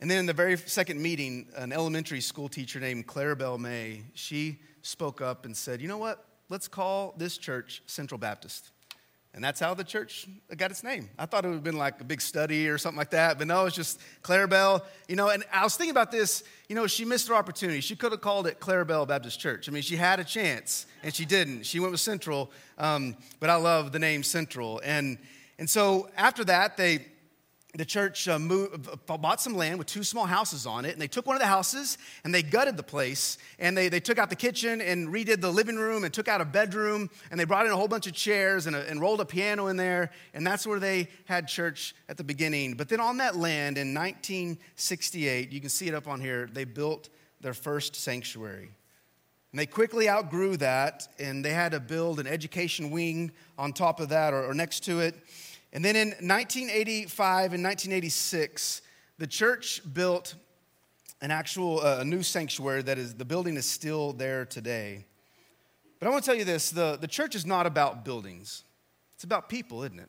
And 0.00 0.10
then 0.10 0.18
in 0.18 0.26
the 0.26 0.32
very 0.32 0.58
second 0.58 1.00
meeting, 1.00 1.48
an 1.56 1.72
elementary 1.72 2.20
school 2.20 2.48
teacher 2.48 2.78
named 2.78 3.06
Clarabelle 3.06 3.58
May, 3.58 4.02
she 4.12 4.58
spoke 4.82 5.22
up 5.22 5.46
and 5.46 5.56
said, 5.56 5.80
you 5.80 5.88
know 5.88 5.98
what? 5.98 6.24
Let's 6.48 6.68
call 6.68 7.14
this 7.16 7.38
church 7.38 7.82
Central 7.86 8.18
Baptist. 8.18 8.70
And 9.34 9.42
that's 9.42 9.58
how 9.58 9.74
the 9.74 9.82
church 9.82 10.28
got 10.56 10.70
its 10.70 10.84
name. 10.84 11.10
I 11.18 11.26
thought 11.26 11.44
it 11.44 11.48
would 11.48 11.54
have 11.54 11.64
been 11.64 11.76
like 11.76 12.00
a 12.00 12.04
big 12.04 12.20
study 12.20 12.68
or 12.68 12.78
something 12.78 12.98
like 12.98 13.10
that, 13.10 13.36
but 13.36 13.48
no, 13.48 13.66
it's 13.66 13.74
just 13.74 14.00
Clarabelle. 14.22 14.82
You 15.08 15.16
know, 15.16 15.28
and 15.30 15.42
I 15.52 15.64
was 15.64 15.74
thinking 15.74 15.90
about 15.90 16.12
this, 16.12 16.44
you 16.68 16.76
know, 16.76 16.86
she 16.86 17.04
missed 17.04 17.26
her 17.26 17.34
opportunity. 17.34 17.80
She 17.80 17.96
could 17.96 18.12
have 18.12 18.20
called 18.20 18.46
it 18.46 18.60
Clarabelle 18.60 19.08
Baptist 19.08 19.40
Church. 19.40 19.68
I 19.68 19.72
mean, 19.72 19.82
she 19.82 19.96
had 19.96 20.20
a 20.20 20.24
chance, 20.24 20.86
and 21.02 21.12
she 21.12 21.24
didn't. 21.24 21.66
She 21.66 21.80
went 21.80 21.90
with 21.90 22.00
Central, 22.00 22.52
um, 22.78 23.16
but 23.40 23.50
I 23.50 23.56
love 23.56 23.90
the 23.90 23.98
name 23.98 24.22
Central. 24.22 24.80
And, 24.84 25.18
and 25.58 25.68
so 25.68 26.10
after 26.16 26.44
that, 26.44 26.76
they, 26.76 27.04
the 27.74 27.84
church 27.84 28.28
uh, 28.28 28.38
moved, 28.38 28.88
uh, 28.88 29.16
bought 29.16 29.40
some 29.40 29.56
land 29.56 29.78
with 29.78 29.88
two 29.88 30.04
small 30.04 30.26
houses 30.26 30.64
on 30.64 30.84
it, 30.84 30.92
and 30.92 31.02
they 31.02 31.08
took 31.08 31.26
one 31.26 31.34
of 31.34 31.40
the 31.40 31.48
houses 31.48 31.98
and 32.22 32.32
they 32.32 32.42
gutted 32.42 32.76
the 32.76 32.84
place. 32.84 33.36
And 33.58 33.76
they, 33.76 33.88
they 33.88 34.00
took 34.00 34.18
out 34.18 34.30
the 34.30 34.36
kitchen 34.36 34.80
and 34.80 35.08
redid 35.08 35.40
the 35.40 35.50
living 35.50 35.76
room 35.76 36.04
and 36.04 36.14
took 36.14 36.28
out 36.28 36.40
a 36.40 36.44
bedroom, 36.44 37.10
and 37.30 37.40
they 37.40 37.44
brought 37.44 37.66
in 37.66 37.72
a 37.72 37.76
whole 37.76 37.88
bunch 37.88 38.06
of 38.06 38.12
chairs 38.12 38.66
and, 38.66 38.76
a, 38.76 38.88
and 38.88 39.00
rolled 39.00 39.20
a 39.20 39.24
piano 39.24 39.66
in 39.66 39.76
there. 39.76 40.10
And 40.34 40.46
that's 40.46 40.66
where 40.66 40.78
they 40.78 41.08
had 41.24 41.48
church 41.48 41.96
at 42.08 42.16
the 42.16 42.24
beginning. 42.24 42.74
But 42.74 42.88
then 42.88 43.00
on 43.00 43.16
that 43.16 43.34
land 43.34 43.76
in 43.76 43.92
1968, 43.92 45.50
you 45.50 45.60
can 45.60 45.70
see 45.70 45.88
it 45.88 45.94
up 45.94 46.06
on 46.06 46.20
here, 46.20 46.48
they 46.52 46.64
built 46.64 47.08
their 47.40 47.54
first 47.54 47.96
sanctuary. 47.96 48.70
And 49.50 49.58
they 49.60 49.66
quickly 49.66 50.08
outgrew 50.08 50.56
that, 50.56 51.08
and 51.18 51.44
they 51.44 51.50
had 51.50 51.72
to 51.72 51.80
build 51.80 52.18
an 52.18 52.26
education 52.26 52.90
wing 52.90 53.32
on 53.58 53.72
top 53.72 54.00
of 54.00 54.08
that 54.08 54.32
or, 54.32 54.44
or 54.44 54.54
next 54.54 54.80
to 54.84 55.00
it. 55.00 55.14
And 55.74 55.84
then 55.84 55.96
in 55.96 56.08
1985 56.08 57.52
and 57.52 57.64
1986, 57.64 58.80
the 59.18 59.26
church 59.26 59.82
built 59.92 60.36
an 61.20 61.32
actual 61.32 61.80
uh, 61.80 61.98
a 62.00 62.04
new 62.04 62.22
sanctuary 62.22 62.82
that 62.82 62.96
is 62.96 63.14
the 63.14 63.24
building 63.24 63.56
is 63.56 63.66
still 63.66 64.12
there 64.12 64.44
today. 64.44 65.04
But 65.98 66.06
I 66.06 66.10
want 66.10 66.22
to 66.22 66.30
tell 66.30 66.38
you 66.38 66.44
this 66.44 66.70
the, 66.70 66.96
the 67.00 67.08
church 67.08 67.34
is 67.34 67.44
not 67.44 67.66
about 67.66 68.04
buildings, 68.04 68.62
it's 69.14 69.24
about 69.24 69.48
people, 69.48 69.82
isn't 69.82 69.98
it? 69.98 70.08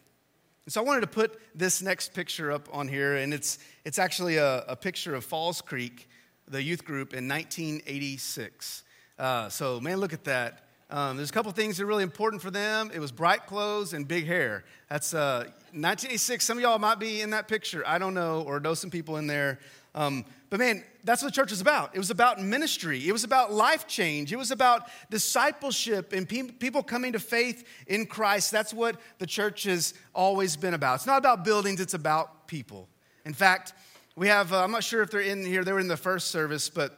And 0.66 0.74
so 0.74 0.82
I 0.82 0.84
wanted 0.84 1.02
to 1.02 1.08
put 1.08 1.40
this 1.54 1.82
next 1.82 2.14
picture 2.14 2.52
up 2.52 2.68
on 2.72 2.88
here, 2.88 3.18
and 3.18 3.34
it's, 3.34 3.60
it's 3.86 4.00
actually 4.00 4.38
a, 4.38 4.64
a 4.68 4.76
picture 4.76 5.14
of 5.14 5.24
Falls 5.24 5.62
Creek, 5.62 6.10
the 6.48 6.62
youth 6.62 6.84
group, 6.84 7.14
in 7.14 7.28
1986. 7.28 8.84
Uh, 9.18 9.48
so, 9.50 9.80
man, 9.80 9.98
look 9.98 10.12
at 10.12 10.24
that. 10.24 10.65
Um, 10.90 11.18
there's 11.18 11.32
a 11.32 11.34
couple 11.34 11.52
things 11.52 11.78
that 11.78 11.84
are 11.84 11.88
really 11.88 12.04
important 12.04 12.42
for 12.42 12.52
them. 12.52 12.92
It 12.94 13.00
was 13.00 13.12
bright 13.12 13.48
clothes 13.48 13.94
and 13.94 14.08
big 14.08 14.28
hair. 14.28 14.64
That's 14.90 15.14
uh, 15.14 15.46
1986. 15.72 16.46
Some 16.46 16.58
of 16.58 16.62
y'all 16.62 16.78
might 16.78 17.00
be 17.00 17.22
in 17.22 17.32
that 17.32 17.48
picture. 17.48 17.84
I 17.88 17.98
don't 17.98 18.14
know, 18.14 18.42
or 18.42 18.60
know 18.60 18.76
some 18.76 18.92
people 18.92 19.18
in 19.18 19.26
there. 19.26 19.60
Um, 19.96 20.26
but 20.50 20.60
man, 20.60 20.84
that's 21.04 21.24
what 21.24 21.34
the 21.34 21.36
church 21.36 21.52
was 21.52 21.62
about. 21.62 21.96
It 21.96 21.98
was 21.98 22.12
about 22.12 22.42
ministry. 22.42 23.08
It 23.08 23.12
was 23.12 23.24
about 23.24 23.52
life 23.52 23.88
change. 23.88 24.32
It 24.32 24.36
was 24.36 24.52
about 24.52 24.88
discipleship 25.10 26.14
and 26.14 26.30
pe- 26.30 26.52
people 26.52 26.84
coming 26.84 27.14
to 27.14 27.20
faith 27.20 27.68
in 27.88 28.06
Christ. 28.06 28.52
That's 28.52 28.74
what 28.74 29.00
the 29.18 29.26
church 29.26 29.64
has 29.64 29.94
always 30.14 30.56
been 30.56 30.74
about. 30.74 30.96
It's 30.96 31.08
not 31.08 31.18
about 31.18 31.46
buildings, 31.46 31.80
it's 31.80 31.94
about 31.94 32.48
people. 32.48 32.90
In 33.26 33.34
fact, 33.34 33.74
we 34.16 34.28
have, 34.28 34.54
uh, 34.54 34.64
I'm 34.64 34.72
not 34.72 34.84
sure 34.84 35.02
if 35.02 35.10
they're 35.10 35.22
in 35.22 35.44
here, 35.44 35.64
they 35.64 35.74
were 35.74 35.80
in 35.80 35.88
the 35.88 35.98
first 35.98 36.28
service, 36.28 36.70
but 36.70 36.98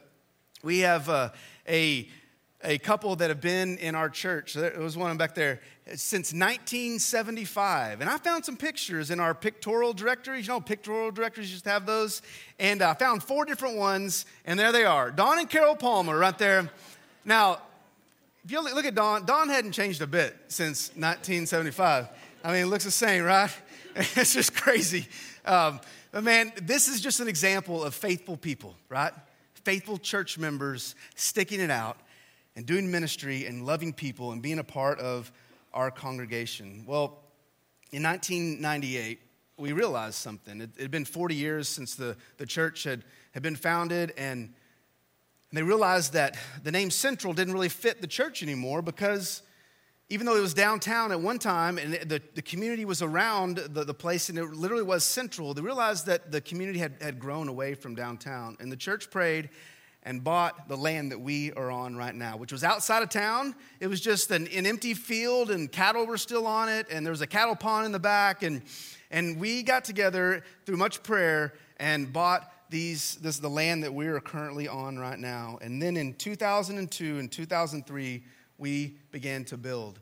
we 0.62 0.80
have 0.80 1.08
uh, 1.08 1.30
a 1.68 2.08
a 2.62 2.78
couple 2.78 3.14
that 3.16 3.28
have 3.28 3.40
been 3.40 3.78
in 3.78 3.94
our 3.94 4.08
church. 4.08 4.54
There 4.54 4.80
was 4.80 4.96
one 4.96 5.16
back 5.16 5.34
there 5.34 5.60
since 5.94 6.32
1975. 6.32 8.00
And 8.00 8.10
I 8.10 8.18
found 8.18 8.44
some 8.44 8.56
pictures 8.56 9.10
in 9.10 9.20
our 9.20 9.34
pictorial 9.34 9.92
directories. 9.92 10.46
You 10.46 10.54
know, 10.54 10.60
pictorial 10.60 11.10
directories 11.12 11.50
just 11.50 11.66
have 11.66 11.86
those. 11.86 12.20
And 12.58 12.82
I 12.82 12.94
found 12.94 13.22
four 13.22 13.44
different 13.44 13.76
ones, 13.76 14.26
and 14.44 14.58
there 14.58 14.72
they 14.72 14.84
are 14.84 15.10
Don 15.10 15.38
and 15.38 15.48
Carol 15.48 15.76
Palmer 15.76 16.18
right 16.18 16.36
there. 16.36 16.68
Now, 17.24 17.60
if 18.44 18.50
you 18.50 18.62
look 18.62 18.86
at 18.86 18.94
Don, 18.94 19.24
Don 19.24 19.48
hadn't 19.48 19.72
changed 19.72 20.02
a 20.02 20.06
bit 20.06 20.36
since 20.48 20.88
1975. 20.88 22.08
I 22.42 22.52
mean, 22.52 22.62
it 22.62 22.66
looks 22.66 22.84
the 22.84 22.90
same, 22.90 23.24
right? 23.24 23.50
It's 24.14 24.32
just 24.32 24.54
crazy. 24.54 25.08
Um, 25.44 25.80
but 26.12 26.22
man, 26.22 26.52
this 26.62 26.86
is 26.86 27.00
just 27.00 27.18
an 27.18 27.26
example 27.26 27.82
of 27.82 27.96
faithful 27.96 28.36
people, 28.36 28.76
right? 28.88 29.12
Faithful 29.64 29.98
church 29.98 30.38
members 30.38 30.94
sticking 31.16 31.58
it 31.58 31.70
out 31.70 31.98
and 32.58 32.66
doing 32.66 32.90
ministry 32.90 33.46
and 33.46 33.64
loving 33.64 33.92
people 33.92 34.32
and 34.32 34.42
being 34.42 34.58
a 34.58 34.64
part 34.64 34.98
of 34.98 35.30
our 35.72 35.92
congregation. 35.92 36.82
Well, 36.88 37.20
in 37.92 38.02
1998, 38.02 39.20
we 39.58 39.70
realized 39.70 40.16
something. 40.16 40.60
It, 40.60 40.70
had 40.80 40.90
been 40.90 41.04
40 41.04 41.36
years 41.36 41.68
since 41.68 41.94
the, 41.94 42.16
the 42.36 42.46
church 42.46 42.82
had, 42.82 43.04
had 43.30 43.44
been 43.44 43.54
founded, 43.54 44.12
and, 44.18 44.54
they 45.50 45.62
realized 45.62 46.12
that 46.12 46.36
the 46.62 46.70
name 46.70 46.90
Central 46.90 47.32
didn't 47.32 47.54
really 47.54 47.70
fit 47.70 48.02
the 48.02 48.06
church 48.06 48.42
anymore 48.42 48.82
because 48.82 49.40
even 50.10 50.26
though 50.26 50.36
it 50.36 50.42
was 50.42 50.52
downtown 50.52 51.10
at 51.10 51.22
one 51.22 51.38
time 51.38 51.78
and 51.78 51.94
the, 51.94 52.20
the 52.34 52.42
community 52.42 52.84
was 52.84 53.00
around 53.00 53.56
the, 53.56 53.82
the 53.82 53.94
place 53.94 54.28
and 54.28 54.36
it 54.36 54.44
literally 54.52 54.82
was 54.82 55.04
central, 55.04 55.54
they 55.54 55.62
realized 55.62 56.04
that 56.04 56.30
the 56.30 56.42
community 56.42 56.78
had, 56.78 56.96
had 57.00 57.18
grown 57.18 57.48
away 57.48 57.72
from 57.72 57.94
downtown. 57.94 58.58
And 58.60 58.70
the 58.70 58.76
church 58.76 59.10
prayed 59.10 59.48
and 60.08 60.24
bought 60.24 60.68
the 60.68 60.76
land 60.76 61.12
that 61.12 61.20
we 61.20 61.52
are 61.52 61.70
on 61.70 61.94
right 61.94 62.14
now, 62.14 62.38
which 62.38 62.50
was 62.50 62.64
outside 62.64 63.02
of 63.02 63.10
town. 63.10 63.54
It 63.78 63.88
was 63.88 64.00
just 64.00 64.30
an, 64.30 64.46
an, 64.46 64.64
empty 64.64 64.94
field, 64.94 65.50
and 65.50 65.70
cattle 65.70 66.06
were 66.06 66.16
still 66.16 66.46
on 66.46 66.70
it, 66.70 66.86
and 66.90 67.04
there 67.04 67.10
was 67.10 67.20
a 67.20 67.26
cattle 67.26 67.54
pond 67.54 67.84
in 67.84 67.92
the 67.92 67.98
back. 67.98 68.42
And, 68.42 68.62
and 69.10 69.38
we 69.38 69.62
got 69.62 69.84
together 69.84 70.42
through 70.64 70.78
much 70.78 71.02
prayer 71.02 71.52
and 71.76 72.10
bought 72.10 72.50
these, 72.70 73.16
this 73.16 73.38
the 73.38 73.50
land 73.50 73.84
that 73.84 73.92
we 73.92 74.06
are 74.06 74.18
currently 74.18 74.66
on 74.66 74.98
right 74.98 75.18
now. 75.18 75.58
And 75.60 75.80
then 75.80 75.98
in 75.98 76.14
2002 76.14 77.18
and 77.18 77.30
2003, 77.30 78.24
we 78.56 78.96
began 79.10 79.44
to 79.44 79.58
build. 79.58 80.00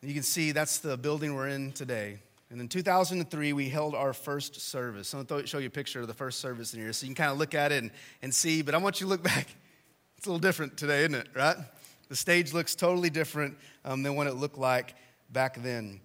And 0.00 0.08
you 0.08 0.14
can 0.14 0.22
see 0.22 0.52
that's 0.52 0.78
the 0.78 0.96
building 0.96 1.34
we're 1.34 1.48
in 1.48 1.72
today. 1.72 2.20
And 2.50 2.60
in 2.60 2.68
2003, 2.68 3.52
we 3.52 3.68
held 3.68 3.94
our 3.94 4.12
first 4.12 4.60
service. 4.60 5.12
I'm 5.12 5.24
going 5.24 5.42
to 5.42 5.46
show 5.46 5.58
you 5.58 5.66
a 5.66 5.70
picture 5.70 6.00
of 6.00 6.06
the 6.06 6.14
first 6.14 6.40
service 6.40 6.74
in 6.74 6.80
here 6.80 6.92
so 6.92 7.04
you 7.04 7.14
can 7.14 7.24
kind 7.24 7.32
of 7.32 7.38
look 7.38 7.54
at 7.54 7.72
it 7.72 7.82
and, 7.82 7.90
and 8.22 8.32
see. 8.32 8.62
But 8.62 8.74
I 8.74 8.78
want 8.78 9.00
you 9.00 9.06
to 9.06 9.10
look 9.10 9.22
back. 9.34 9.48
It's 10.16 10.26
a 10.26 10.30
little 10.30 10.40
different 10.40 10.76
today, 10.76 11.00
isn't 11.00 11.14
it? 11.14 11.28
Right? 11.34 11.56
The 12.08 12.16
stage 12.16 12.52
looks 12.52 12.74
totally 12.76 13.10
different 13.10 13.58
um, 13.84 14.02
than 14.02 14.14
what 14.14 14.28
it 14.28 14.34
looked 14.34 14.58
like 14.58 14.94
back 15.30 15.60
then. 15.62 16.00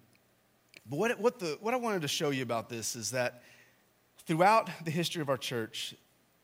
But 0.84 0.98
what, 0.98 1.20
what, 1.20 1.38
the, 1.38 1.58
what 1.60 1.74
I 1.74 1.76
wanted 1.76 2.02
to 2.02 2.08
show 2.08 2.30
you 2.30 2.42
about 2.42 2.68
this 2.68 2.96
is 2.96 3.12
that 3.12 3.42
throughout 4.26 4.68
the 4.84 4.90
history 4.90 5.22
of 5.22 5.28
our 5.28 5.36
church, 5.36 5.94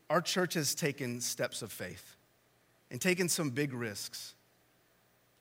our 0.09 0.21
church 0.21 0.53
has 0.53 0.73
taken 0.73 1.19
steps 1.19 1.61
of 1.61 1.71
faith 1.73 2.15
and 2.89 3.01
taken 3.01 3.27
some 3.27 3.49
big 3.49 3.73
risks. 3.73 4.33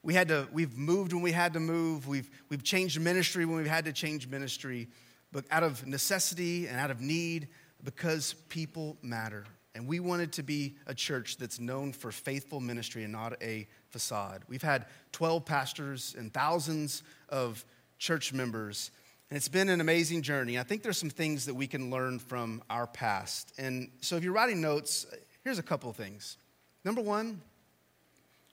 We 0.02 0.14
had 0.14 0.28
to, 0.28 0.48
we've 0.52 0.76
moved 0.76 1.12
when 1.12 1.22
we 1.22 1.32
had 1.32 1.52
to 1.54 1.60
move. 1.60 2.06
We've, 2.06 2.30
we've 2.48 2.62
changed 2.62 3.00
ministry 3.00 3.44
when 3.44 3.56
we've 3.56 3.66
had 3.66 3.84
to 3.86 3.92
change 3.92 4.28
ministry, 4.28 4.88
but 5.32 5.44
out 5.50 5.62
of 5.62 5.86
necessity 5.86 6.66
and 6.66 6.78
out 6.78 6.90
of 6.90 7.00
need 7.00 7.48
because 7.84 8.34
people 8.48 8.96
matter. 9.02 9.44
And 9.74 9.86
we 9.86 10.00
wanted 10.00 10.32
to 10.32 10.42
be 10.42 10.76
a 10.86 10.94
church 10.94 11.36
that's 11.36 11.60
known 11.60 11.92
for 11.92 12.10
faithful 12.10 12.58
ministry 12.58 13.04
and 13.04 13.12
not 13.12 13.40
a 13.42 13.68
facade. 13.90 14.42
We've 14.48 14.62
had 14.62 14.86
12 15.12 15.44
pastors 15.44 16.14
and 16.18 16.32
thousands 16.32 17.02
of 17.28 17.64
church 17.98 18.32
members. 18.32 18.90
And 19.30 19.36
it's 19.36 19.48
been 19.48 19.68
an 19.68 19.80
amazing 19.80 20.22
journey. 20.22 20.58
I 20.58 20.62
think 20.62 20.82
there's 20.82 20.98
some 20.98 21.10
things 21.10 21.44
that 21.46 21.54
we 21.54 21.66
can 21.66 21.90
learn 21.90 22.18
from 22.18 22.62
our 22.70 22.86
past. 22.86 23.52
And 23.58 23.90
so 24.00 24.16
if 24.16 24.24
you're 24.24 24.32
writing 24.32 24.60
notes, 24.60 25.06
here's 25.44 25.58
a 25.58 25.62
couple 25.62 25.90
of 25.90 25.96
things. 25.96 26.38
Number 26.84 27.02
one, 27.02 27.42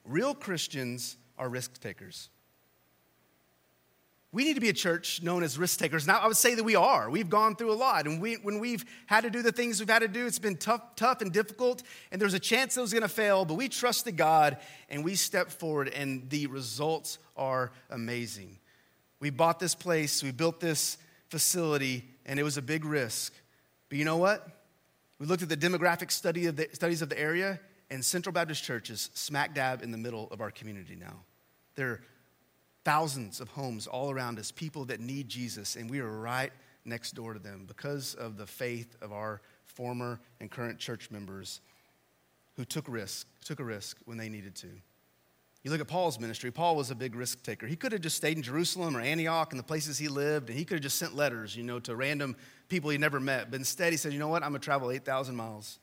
real 0.03 0.35
Christians 0.35 1.17
are 1.37 1.49
risk 1.49 1.79
takers. 1.79 2.29
We 4.35 4.43
need 4.43 4.55
to 4.55 4.61
be 4.61 4.67
a 4.67 4.73
church 4.73 5.23
known 5.23 5.43
as 5.43 5.57
risk 5.57 5.79
takers. 5.79 6.05
Now, 6.05 6.19
I 6.19 6.27
would 6.27 6.35
say 6.35 6.55
that 6.55 6.63
we 6.65 6.75
are. 6.75 7.09
We've 7.09 7.29
gone 7.29 7.55
through 7.55 7.71
a 7.71 7.79
lot. 7.79 8.05
And 8.05 8.21
we, 8.21 8.33
when 8.33 8.59
we've 8.59 8.83
had 9.05 9.21
to 9.21 9.29
do 9.29 9.41
the 9.41 9.53
things 9.53 9.79
we've 9.79 9.87
had 9.87 9.99
to 9.99 10.09
do, 10.09 10.25
it's 10.25 10.39
been 10.39 10.57
tough, 10.57 10.97
tough 10.97 11.21
and 11.21 11.31
difficult. 11.31 11.83
And 12.11 12.19
there's 12.19 12.33
a 12.33 12.39
chance 12.39 12.75
it 12.75 12.81
was 12.81 12.91
going 12.91 13.03
to 13.03 13.07
fail, 13.07 13.45
but 13.45 13.53
we 13.53 13.69
trusted 13.69 14.17
God 14.17 14.57
and 14.89 15.05
we 15.05 15.15
stepped 15.15 15.53
forward, 15.53 15.87
and 15.87 16.29
the 16.29 16.47
results 16.47 17.17
are 17.37 17.71
amazing. 17.89 18.59
We 19.21 19.29
bought 19.29 19.57
this 19.57 19.73
place, 19.73 20.21
we 20.21 20.31
built 20.31 20.59
this 20.59 20.97
facility, 21.29 22.03
and 22.25 22.37
it 22.37 22.43
was 22.43 22.57
a 22.57 22.61
big 22.61 22.83
risk. 22.83 23.33
But 23.87 23.97
you 23.97 24.03
know 24.03 24.17
what? 24.17 24.45
We 25.17 25.27
looked 25.27 25.43
at 25.43 25.49
the 25.49 25.55
demographic 25.55 26.11
study 26.11 26.47
of 26.47 26.57
the, 26.57 26.67
studies 26.73 27.01
of 27.01 27.07
the 27.07 27.17
area, 27.17 27.57
and 27.89 28.03
Central 28.03 28.33
Baptist 28.33 28.63
Church 28.63 28.89
is 28.89 29.09
smack 29.13 29.53
dab 29.53 29.83
in 29.83 29.91
the 29.91 29.97
middle 29.97 30.27
of 30.31 30.41
our 30.41 30.51
community 30.51 30.95
now. 30.95 31.21
There 31.75 31.89
are 31.89 32.01
thousands 32.83 33.39
of 33.39 33.49
homes 33.49 33.87
all 33.87 34.11
around 34.11 34.39
us, 34.39 34.51
people 34.51 34.85
that 34.85 34.99
need 34.99 35.27
Jesus, 35.27 35.75
and 35.75 35.89
we 35.89 35.99
are 35.99 36.09
right 36.09 36.51
next 36.85 37.13
door 37.13 37.33
to 37.33 37.39
them 37.39 37.65
because 37.67 38.13
of 38.15 38.37
the 38.37 38.45
faith 38.45 38.95
of 39.01 39.11
our 39.11 39.41
former 39.65 40.19
and 40.39 40.49
current 40.49 40.79
church 40.79 41.11
members 41.11 41.61
who 42.55 42.63
took 42.63 42.85
risk, 42.87 43.27
took 43.43 43.59
a 43.59 43.63
risk 43.63 43.97
when 44.05 44.17
they 44.17 44.29
needed 44.29 44.55
to. 44.55 44.67
You 45.63 45.71
look 45.71 45.81
at 45.81 45.87
Paul's 45.87 46.19
ministry, 46.19 46.51
Paul 46.51 46.75
was 46.75 46.91
a 46.91 46.95
big 46.95 47.15
risk 47.15 47.41
taker. 47.41 47.65
He 47.65 47.75
could 47.75 47.91
have 47.91 48.01
just 48.01 48.15
stayed 48.15 48.37
in 48.37 48.43
Jerusalem 48.43 48.95
or 48.95 49.01
Antioch 49.01 49.51
and 49.51 49.59
the 49.59 49.63
places 49.63 49.97
he 49.97 50.07
lived, 50.07 50.49
and 50.49 50.57
he 50.57 50.63
could 50.63 50.75
have 50.75 50.83
just 50.83 50.99
sent 50.99 51.15
letters, 51.15 51.55
you 51.55 51.63
know, 51.63 51.79
to 51.79 51.95
random 51.95 52.35
people 52.69 52.91
he 52.91 52.99
never 52.99 53.19
met. 53.19 53.49
But 53.49 53.59
instead, 53.59 53.91
he 53.91 53.97
said, 53.97 54.13
you 54.13 54.19
know 54.19 54.27
what? 54.27 54.43
I'm 54.43 54.51
going 54.51 54.61
to 54.61 54.65
travel 54.65 54.91
8,000 54.91 55.35
miles. 55.35 55.79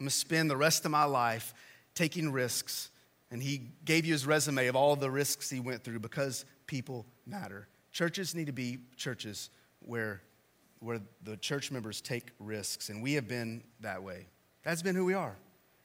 I'm 0.00 0.04
going 0.04 0.08
to 0.08 0.16
spend 0.16 0.50
the 0.50 0.56
rest 0.56 0.86
of 0.86 0.90
my 0.90 1.04
life 1.04 1.52
taking 1.94 2.32
risks. 2.32 2.88
And 3.30 3.42
he 3.42 3.72
gave 3.84 4.06
you 4.06 4.14
his 4.14 4.26
resume 4.26 4.66
of 4.68 4.74
all 4.74 4.96
the 4.96 5.10
risks 5.10 5.50
he 5.50 5.60
went 5.60 5.84
through 5.84 5.98
because 5.98 6.46
people 6.66 7.04
matter. 7.26 7.68
Churches 7.92 8.34
need 8.34 8.46
to 8.46 8.52
be 8.52 8.78
churches 8.96 9.50
where, 9.80 10.22
where 10.78 11.02
the 11.22 11.36
church 11.36 11.70
members 11.70 12.00
take 12.00 12.30
risks, 12.38 12.88
and 12.88 13.02
we 13.02 13.12
have 13.12 13.28
been 13.28 13.62
that 13.80 14.02
way. 14.02 14.26
That's 14.62 14.80
been 14.80 14.96
who 14.96 15.04
we 15.04 15.12
are. 15.12 15.36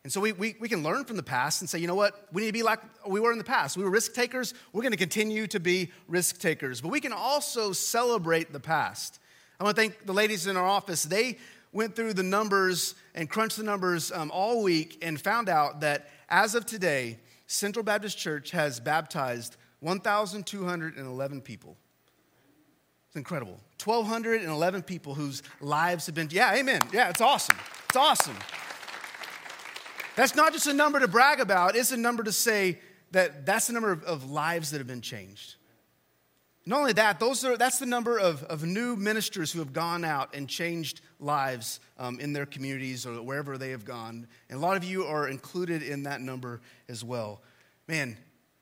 And 0.05 0.13
so 0.13 0.21
we, 0.21 0.31
we, 0.31 0.55
we 0.61 0.69
can 0.69 0.81
learn 0.81 1.03
from 1.03 1.17
the 1.17 1.23
past 1.23 1.61
and 1.61 1.69
say, 1.69 1.79
you 1.79 1.87
know 1.87 1.95
what, 1.95 2.27
we 2.31 2.43
need 2.43 2.47
to 2.47 2.53
be 2.53 2.63
like 2.63 2.79
we 3.05 3.19
were 3.19 3.33
in 3.33 3.37
the 3.37 3.43
past. 3.43 3.75
We 3.75 3.83
were 3.83 3.89
risk 3.89 4.13
takers, 4.13 4.53
we're 4.71 4.83
going 4.83 4.91
to 4.91 4.97
continue 4.97 5.45
to 5.47 5.59
be 5.59 5.91
risk 6.07 6.39
takers. 6.39 6.79
But 6.79 6.89
we 6.89 7.01
can 7.01 7.11
also 7.11 7.73
celebrate 7.73 8.53
the 8.53 8.61
past. 8.61 9.19
I 9.59 9.63
want 9.63 9.75
to 9.75 9.81
thank 9.81 10.05
the 10.05 10.13
ladies 10.13 10.47
in 10.47 10.57
our 10.57 10.65
office. 10.65 11.03
They 11.03 11.37
went 11.75 11.93
through 11.93 12.13
the 12.13 12.23
numbers 12.23 12.95
and 13.13 13.29
crunched 13.29 13.57
the 13.57 13.63
numbers 13.63 14.09
um, 14.13 14.31
all 14.31 14.63
week 14.63 14.97
and 15.01 15.19
found 15.19 15.49
out 15.49 15.81
that 15.81 16.07
as 16.29 16.55
of 16.55 16.65
today, 16.65 17.19
Central 17.47 17.83
Baptist 17.83 18.17
Church 18.17 18.51
has 18.51 18.79
baptized 18.79 19.57
1,211 19.81 21.41
people. 21.41 21.75
It's 23.07 23.17
incredible. 23.17 23.59
1,211 23.83 24.83
people 24.83 25.15
whose 25.15 25.43
lives 25.59 26.05
have 26.05 26.15
been, 26.15 26.29
yeah, 26.31 26.55
amen. 26.55 26.81
Yeah, 26.93 27.09
it's 27.09 27.19
awesome. 27.19 27.57
It's 27.89 27.97
awesome. 27.97 28.37
That's 30.15 30.33
not 30.33 30.53
just 30.53 30.67
a 30.67 30.73
number 30.73 31.01
to 31.01 31.09
brag 31.09 31.41
about, 31.41 31.75
it's 31.75 31.91
a 31.91 31.97
number 31.97 32.23
to 32.23 32.31
say 32.31 32.79
that 33.11 33.45
that's 33.45 33.67
the 33.67 33.73
number 33.73 33.91
of, 33.91 34.01
of 34.05 34.31
lives 34.31 34.71
that 34.71 34.77
have 34.77 34.87
been 34.87 35.01
changed. 35.01 35.55
Not 36.67 36.79
only 36.79 36.93
that, 36.93 37.19
those 37.19 37.45
are, 37.45 37.57
that's 37.57 37.77
the 37.77 37.85
number 37.85 38.17
of, 38.17 38.43
of 38.43 38.63
new 38.63 38.95
ministers 38.95 39.51
who 39.51 39.59
have 39.59 39.71
gone 39.71 40.03
out 40.03 40.35
and 40.35 40.49
changed 40.49 41.01
lives 41.19 41.79
um, 41.99 42.19
in 42.19 42.33
their 42.33 42.47
communities 42.47 43.05
or 43.05 43.21
wherever 43.21 43.57
they 43.57 43.69
have 43.69 43.85
gone. 43.85 44.27
And 44.49 44.57
a 44.57 44.61
lot 44.61 44.75
of 44.75 44.83
you 44.83 45.05
are 45.05 45.27
included 45.27 45.83
in 45.83 46.03
that 46.03 46.21
number 46.21 46.61
as 46.89 47.03
well. 47.03 47.41
Man, 47.87 48.17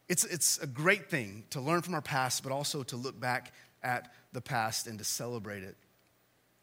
it's, 0.10 0.26
it's 0.26 0.58
a 0.58 0.68
great 0.68 1.10
thing 1.10 1.46
to 1.52 1.62
learn 1.62 1.82
from 1.82 1.94
our 1.94 2.02
past, 2.02 2.44
but 2.44 2.52
also 2.52 2.84
to 2.84 2.98
look 2.98 3.18
back 3.18 3.54
at 3.82 4.12
the 4.34 4.42
past 4.42 4.86
and 4.88 5.00
to 5.00 5.06
celebrate 5.06 5.63
it. 5.63 5.78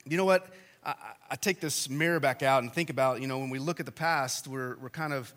You 0.05 0.19
know 0.19 0.27
what? 0.27 0.47
I, 0.85 0.95
I 1.31 1.37
take 1.37 1.61
this 1.61 1.89
mirror 1.89 2.21
back 2.21 2.43
out 2.43 2.63
and 2.63 2.73
think 2.73 2.91
about, 2.91 3.23
you 3.23 3.27
know, 3.27 3.39
when 3.39 3.49
we 3.49 3.59
look 3.59 3.81
at 3.81 3.87
the 3.87 3.93
past, 3.93 4.47
we're, 4.47 4.77
we're 4.77 4.91
kind 4.91 5.15
of 5.15 5.33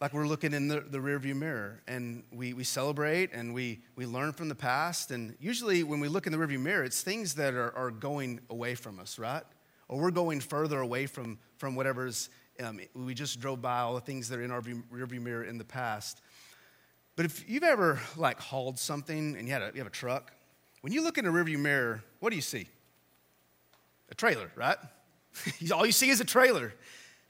like 0.00 0.14
we're 0.14 0.26
looking 0.26 0.54
in 0.54 0.66
the, 0.66 0.80
the 0.80 0.98
rearview 0.98 1.36
mirror 1.36 1.82
and 1.86 2.22
we, 2.32 2.54
we 2.54 2.64
celebrate 2.64 3.30
and 3.34 3.52
we, 3.52 3.80
we 3.96 4.06
learn 4.06 4.32
from 4.32 4.48
the 4.48 4.54
past. 4.54 5.10
And 5.10 5.36
usually, 5.38 5.82
when 5.82 6.00
we 6.00 6.08
look 6.08 6.26
in 6.26 6.32
the 6.32 6.38
rearview 6.38 6.60
mirror, 6.60 6.84
it's 6.84 7.02
things 7.02 7.34
that 7.34 7.54
are, 7.54 7.76
are 7.76 7.90
going 7.90 8.40
away 8.48 8.74
from 8.74 8.98
us, 8.98 9.18
right? 9.18 9.42
Or 9.88 10.00
we're 10.00 10.10
going 10.10 10.40
further 10.40 10.80
away 10.80 11.06
from, 11.06 11.38
from 11.58 11.74
whatever's 11.74 12.30
um, 12.64 12.80
we 12.94 13.14
just 13.14 13.40
drove 13.40 13.62
by, 13.62 13.80
all 13.80 13.94
the 13.94 14.00
things 14.00 14.28
that 14.28 14.38
are 14.38 14.42
in 14.42 14.50
our 14.50 14.60
rearview 14.60 15.20
mirror 15.20 15.44
in 15.44 15.58
the 15.58 15.64
past. 15.64 16.20
But 17.16 17.24
if 17.24 17.48
you've 17.48 17.62
ever 17.62 18.00
like 18.16 18.40
hauled 18.40 18.78
something 18.78 19.36
and 19.36 19.46
you, 19.46 19.52
had 19.52 19.62
a, 19.62 19.70
you 19.72 19.78
have 19.78 19.86
a 19.86 19.90
truck, 19.90 20.32
when 20.80 20.92
you 20.92 21.02
look 21.02 21.18
in 21.18 21.24
the 21.24 21.30
rearview 21.30 21.58
mirror, 21.58 22.02
what 22.20 22.30
do 22.30 22.36
you 22.36 22.42
see? 22.42 22.66
A 24.10 24.14
trailer, 24.14 24.50
right? 24.56 24.78
all 25.74 25.86
you 25.86 25.92
see 25.92 26.10
is 26.10 26.20
a 26.20 26.24
trailer. 26.24 26.72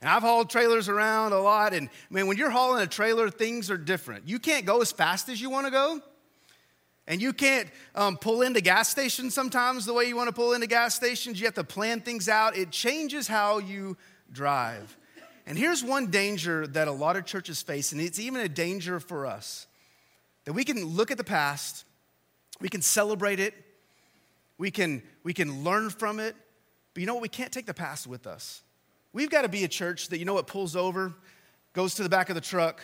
And 0.01 0.09
I've 0.09 0.23
hauled 0.23 0.49
trailers 0.49 0.89
around 0.89 1.33
a 1.33 1.39
lot. 1.39 1.73
And 1.73 1.87
I 1.87 2.13
mean, 2.13 2.27
when 2.27 2.37
you're 2.37 2.49
hauling 2.49 2.81
a 2.81 2.87
trailer, 2.87 3.29
things 3.29 3.69
are 3.69 3.77
different. 3.77 4.27
You 4.27 4.39
can't 4.39 4.65
go 4.65 4.81
as 4.81 4.91
fast 4.91 5.29
as 5.29 5.39
you 5.39 5.49
want 5.49 5.67
to 5.67 5.71
go. 5.71 6.01
And 7.07 7.21
you 7.21 7.33
can't 7.33 7.69
um, 7.93 8.17
pull 8.17 8.41
into 8.41 8.61
gas 8.61 8.89
stations 8.89 9.33
sometimes 9.33 9.85
the 9.85 9.93
way 9.93 10.05
you 10.05 10.15
want 10.15 10.27
to 10.27 10.33
pull 10.33 10.53
into 10.53 10.67
gas 10.67 10.95
stations. 10.95 11.39
You 11.39 11.45
have 11.45 11.55
to 11.55 11.63
plan 11.63 12.01
things 12.01 12.29
out. 12.29 12.55
It 12.55 12.71
changes 12.71 13.27
how 13.27 13.59
you 13.59 13.97
drive. 14.31 14.97
And 15.45 15.57
here's 15.57 15.83
one 15.83 16.07
danger 16.07 16.67
that 16.67 16.87
a 16.87 16.91
lot 16.91 17.15
of 17.15 17.25
churches 17.25 17.61
face, 17.61 17.91
and 17.91 17.99
it's 17.99 18.19
even 18.19 18.41
a 18.41 18.47
danger 18.47 18.99
for 18.99 19.25
us 19.25 19.67
that 20.45 20.53
we 20.53 20.63
can 20.63 20.85
look 20.85 21.11
at 21.11 21.17
the 21.17 21.23
past, 21.23 21.85
we 22.59 22.69
can 22.69 22.81
celebrate 22.81 23.39
it, 23.39 23.53
we 24.57 24.71
can, 24.71 25.03
we 25.23 25.33
can 25.33 25.63
learn 25.63 25.89
from 25.89 26.19
it, 26.19 26.35
but 26.93 27.01
you 27.01 27.07
know 27.07 27.15
what? 27.15 27.21
We 27.21 27.29
can't 27.29 27.51
take 27.51 27.65
the 27.65 27.73
past 27.73 28.07
with 28.07 28.27
us. 28.27 28.61
We've 29.13 29.29
got 29.29 29.41
to 29.41 29.49
be 29.49 29.63
a 29.63 29.67
church 29.67 30.07
that, 30.09 30.19
you 30.19 30.25
know 30.25 30.33
what, 30.33 30.47
pulls 30.47 30.75
over, 30.75 31.13
goes 31.73 31.95
to 31.95 32.03
the 32.03 32.09
back 32.09 32.29
of 32.29 32.35
the 32.35 32.41
truck, 32.41 32.81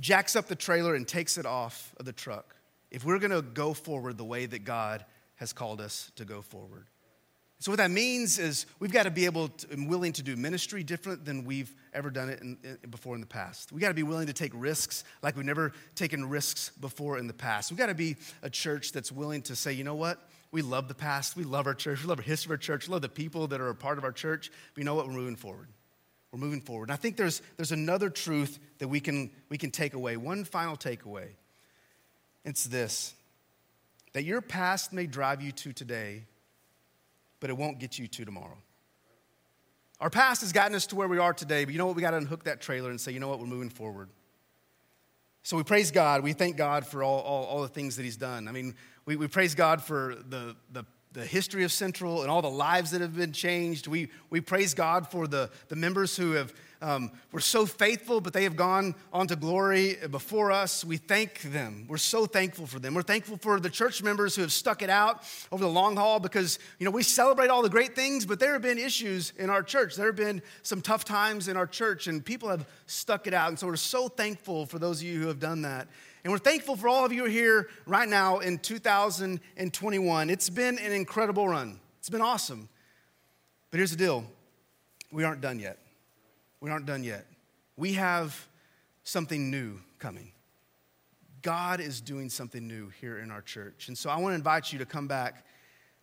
jacks 0.00 0.36
up 0.36 0.46
the 0.46 0.56
trailer, 0.56 0.94
and 0.94 1.06
takes 1.06 1.36
it 1.36 1.46
off 1.46 1.94
of 1.98 2.06
the 2.06 2.12
truck. 2.12 2.56
If 2.90 3.04
we're 3.04 3.18
going 3.18 3.30
to 3.30 3.42
go 3.42 3.74
forward 3.74 4.16
the 4.16 4.24
way 4.24 4.46
that 4.46 4.64
God 4.64 5.04
has 5.36 5.52
called 5.52 5.80
us 5.80 6.12
to 6.16 6.24
go 6.24 6.40
forward. 6.40 6.86
So, 7.60 7.72
what 7.72 7.78
that 7.78 7.90
means 7.90 8.38
is 8.38 8.66
we've 8.78 8.92
got 8.92 9.04
to 9.04 9.10
be 9.10 9.24
able 9.24 9.48
to, 9.48 9.72
and 9.72 9.88
willing 9.88 10.12
to 10.14 10.22
do 10.22 10.36
ministry 10.36 10.82
different 10.82 11.24
than 11.24 11.44
we've 11.44 11.74
ever 11.94 12.10
done 12.10 12.28
it 12.28 12.40
in, 12.40 12.58
in, 12.62 12.90
before 12.90 13.14
in 13.14 13.20
the 13.20 13.26
past. 13.26 13.72
We've 13.72 13.80
got 13.80 13.88
to 13.88 13.94
be 13.94 14.02
willing 14.02 14.26
to 14.26 14.32
take 14.32 14.52
risks 14.54 15.04
like 15.22 15.36
we've 15.36 15.46
never 15.46 15.72
taken 15.94 16.28
risks 16.28 16.70
before 16.80 17.16
in 17.16 17.26
the 17.26 17.32
past. 17.32 17.70
We've 17.70 17.78
got 17.78 17.86
to 17.86 17.94
be 17.94 18.16
a 18.42 18.50
church 18.50 18.92
that's 18.92 19.10
willing 19.10 19.42
to 19.42 19.56
say, 19.56 19.72
you 19.72 19.84
know 19.84 19.94
what? 19.94 20.28
We 20.54 20.62
love 20.62 20.86
the 20.86 20.94
past. 20.94 21.36
We 21.36 21.42
love 21.42 21.66
our 21.66 21.74
church. 21.74 22.00
We 22.00 22.06
love 22.06 22.18
the 22.18 22.22
history 22.22 22.46
of 22.46 22.52
our 22.52 22.58
church. 22.58 22.86
We 22.86 22.92
love 22.92 23.02
the 23.02 23.08
people 23.08 23.48
that 23.48 23.60
are 23.60 23.70
a 23.70 23.74
part 23.74 23.98
of 23.98 24.04
our 24.04 24.12
church. 24.12 24.52
But 24.72 24.78
you 24.78 24.84
know 24.84 24.94
what? 24.94 25.08
We're 25.08 25.12
moving 25.12 25.34
forward. 25.34 25.66
We're 26.30 26.38
moving 26.38 26.60
forward. 26.60 26.90
And 26.90 26.92
I 26.92 26.96
think 26.96 27.16
there's, 27.16 27.42
there's 27.56 27.72
another 27.72 28.08
truth 28.08 28.60
that 28.78 28.86
we 28.86 29.00
can, 29.00 29.32
we 29.48 29.58
can 29.58 29.72
take 29.72 29.94
away. 29.94 30.16
One 30.16 30.44
final 30.44 30.76
takeaway. 30.76 31.30
It's 32.44 32.64
this 32.66 33.14
that 34.12 34.22
your 34.22 34.40
past 34.40 34.92
may 34.92 35.06
drive 35.06 35.42
you 35.42 35.50
to 35.50 35.72
today, 35.72 36.22
but 37.40 37.50
it 37.50 37.56
won't 37.56 37.80
get 37.80 37.98
you 37.98 38.06
to 38.06 38.24
tomorrow. 38.24 38.56
Our 39.98 40.08
past 40.08 40.42
has 40.42 40.52
gotten 40.52 40.76
us 40.76 40.86
to 40.86 40.94
where 40.94 41.08
we 41.08 41.18
are 41.18 41.34
today, 41.34 41.64
but 41.64 41.72
you 41.72 41.78
know 41.78 41.86
what? 41.86 41.96
We 41.96 42.02
got 42.02 42.12
to 42.12 42.18
unhook 42.18 42.44
that 42.44 42.60
trailer 42.60 42.90
and 42.90 43.00
say, 43.00 43.10
you 43.10 43.18
know 43.18 43.26
what? 43.26 43.40
We're 43.40 43.46
moving 43.46 43.70
forward. 43.70 44.08
So 45.44 45.58
we 45.58 45.62
praise 45.62 45.90
God. 45.90 46.22
We 46.22 46.32
thank 46.32 46.56
God 46.56 46.86
for 46.86 47.02
all, 47.02 47.20
all, 47.20 47.44
all 47.44 47.62
the 47.62 47.68
things 47.68 47.96
that 47.96 48.02
He's 48.02 48.16
done. 48.16 48.48
I 48.48 48.52
mean, 48.52 48.74
we, 49.04 49.16
we 49.16 49.28
praise 49.28 49.54
God 49.54 49.82
for 49.82 50.14
the, 50.30 50.56
the, 50.72 50.86
the 51.12 51.24
history 51.24 51.64
of 51.64 51.70
Central 51.70 52.22
and 52.22 52.30
all 52.30 52.40
the 52.40 52.48
lives 52.48 52.92
that 52.92 53.02
have 53.02 53.14
been 53.14 53.32
changed. 53.32 53.86
We, 53.86 54.08
we 54.30 54.40
praise 54.40 54.72
God 54.72 55.06
for 55.06 55.26
the, 55.26 55.50
the 55.68 55.76
members 55.76 56.16
who 56.16 56.32
have 56.32 56.54
um, 56.84 57.10
were 57.32 57.40
so 57.40 57.64
faithful, 57.64 58.20
but 58.20 58.34
they 58.34 58.44
have 58.44 58.56
gone 58.56 58.94
on 59.10 59.26
to 59.28 59.36
glory 59.36 59.96
before 60.10 60.52
us. 60.52 60.84
We 60.84 60.98
thank 60.98 61.40
them. 61.40 61.86
We're 61.88 61.96
so 61.96 62.26
thankful 62.26 62.66
for 62.66 62.78
them. 62.78 62.92
We're 62.92 63.02
thankful 63.02 63.38
for 63.38 63.58
the 63.58 63.70
church 63.70 64.02
members 64.02 64.36
who 64.36 64.42
have 64.42 64.52
stuck 64.52 64.82
it 64.82 64.90
out 64.90 65.22
over 65.50 65.64
the 65.64 65.70
long 65.70 65.96
haul 65.96 66.20
because, 66.20 66.58
you 66.78 66.84
know, 66.84 66.90
we 66.90 67.02
celebrate 67.02 67.48
all 67.48 67.62
the 67.62 67.70
great 67.70 67.96
things, 67.96 68.26
but 68.26 68.38
there 68.38 68.52
have 68.52 68.60
been 68.60 68.76
issues 68.76 69.32
in 69.38 69.48
our 69.48 69.62
church. 69.62 69.96
There 69.96 70.06
have 70.06 70.16
been 70.16 70.42
some 70.62 70.82
tough 70.82 71.06
times 71.06 71.48
in 71.48 71.56
our 71.56 71.66
church, 71.66 72.06
and 72.06 72.22
people 72.22 72.50
have 72.50 72.66
stuck 72.84 73.26
it 73.26 73.32
out. 73.32 73.48
And 73.48 73.58
so 73.58 73.66
we're 73.66 73.76
so 73.76 74.08
thankful 74.08 74.66
for 74.66 74.78
those 74.78 75.00
of 75.00 75.06
you 75.06 75.18
who 75.18 75.28
have 75.28 75.40
done 75.40 75.62
that. 75.62 75.88
And 76.22 76.32
we're 76.32 76.38
thankful 76.38 76.76
for 76.76 76.88
all 76.88 77.06
of 77.06 77.12
you 77.12 77.24
here 77.24 77.70
right 77.86 78.08
now 78.08 78.40
in 78.40 78.58
2021. 78.58 80.30
It's 80.30 80.50
been 80.50 80.78
an 80.78 80.92
incredible 80.92 81.48
run, 81.48 81.80
it's 81.98 82.10
been 82.10 82.20
awesome. 82.20 82.68
But 83.70 83.78
here's 83.78 83.90
the 83.90 83.96
deal 83.96 84.24
we 85.10 85.24
aren't 85.24 85.40
done 85.40 85.58
yet. 85.58 85.78
We 86.64 86.70
aren't 86.70 86.86
done 86.86 87.04
yet. 87.04 87.26
We 87.76 87.92
have 87.92 88.48
something 89.02 89.50
new 89.50 89.80
coming. 89.98 90.32
God 91.42 91.78
is 91.78 92.00
doing 92.00 92.30
something 92.30 92.66
new 92.66 92.88
here 93.02 93.18
in 93.18 93.30
our 93.30 93.42
church. 93.42 93.88
And 93.88 93.98
so 93.98 94.08
I 94.08 94.16
want 94.16 94.30
to 94.30 94.36
invite 94.36 94.72
you 94.72 94.78
to 94.78 94.86
come 94.86 95.06
back 95.06 95.44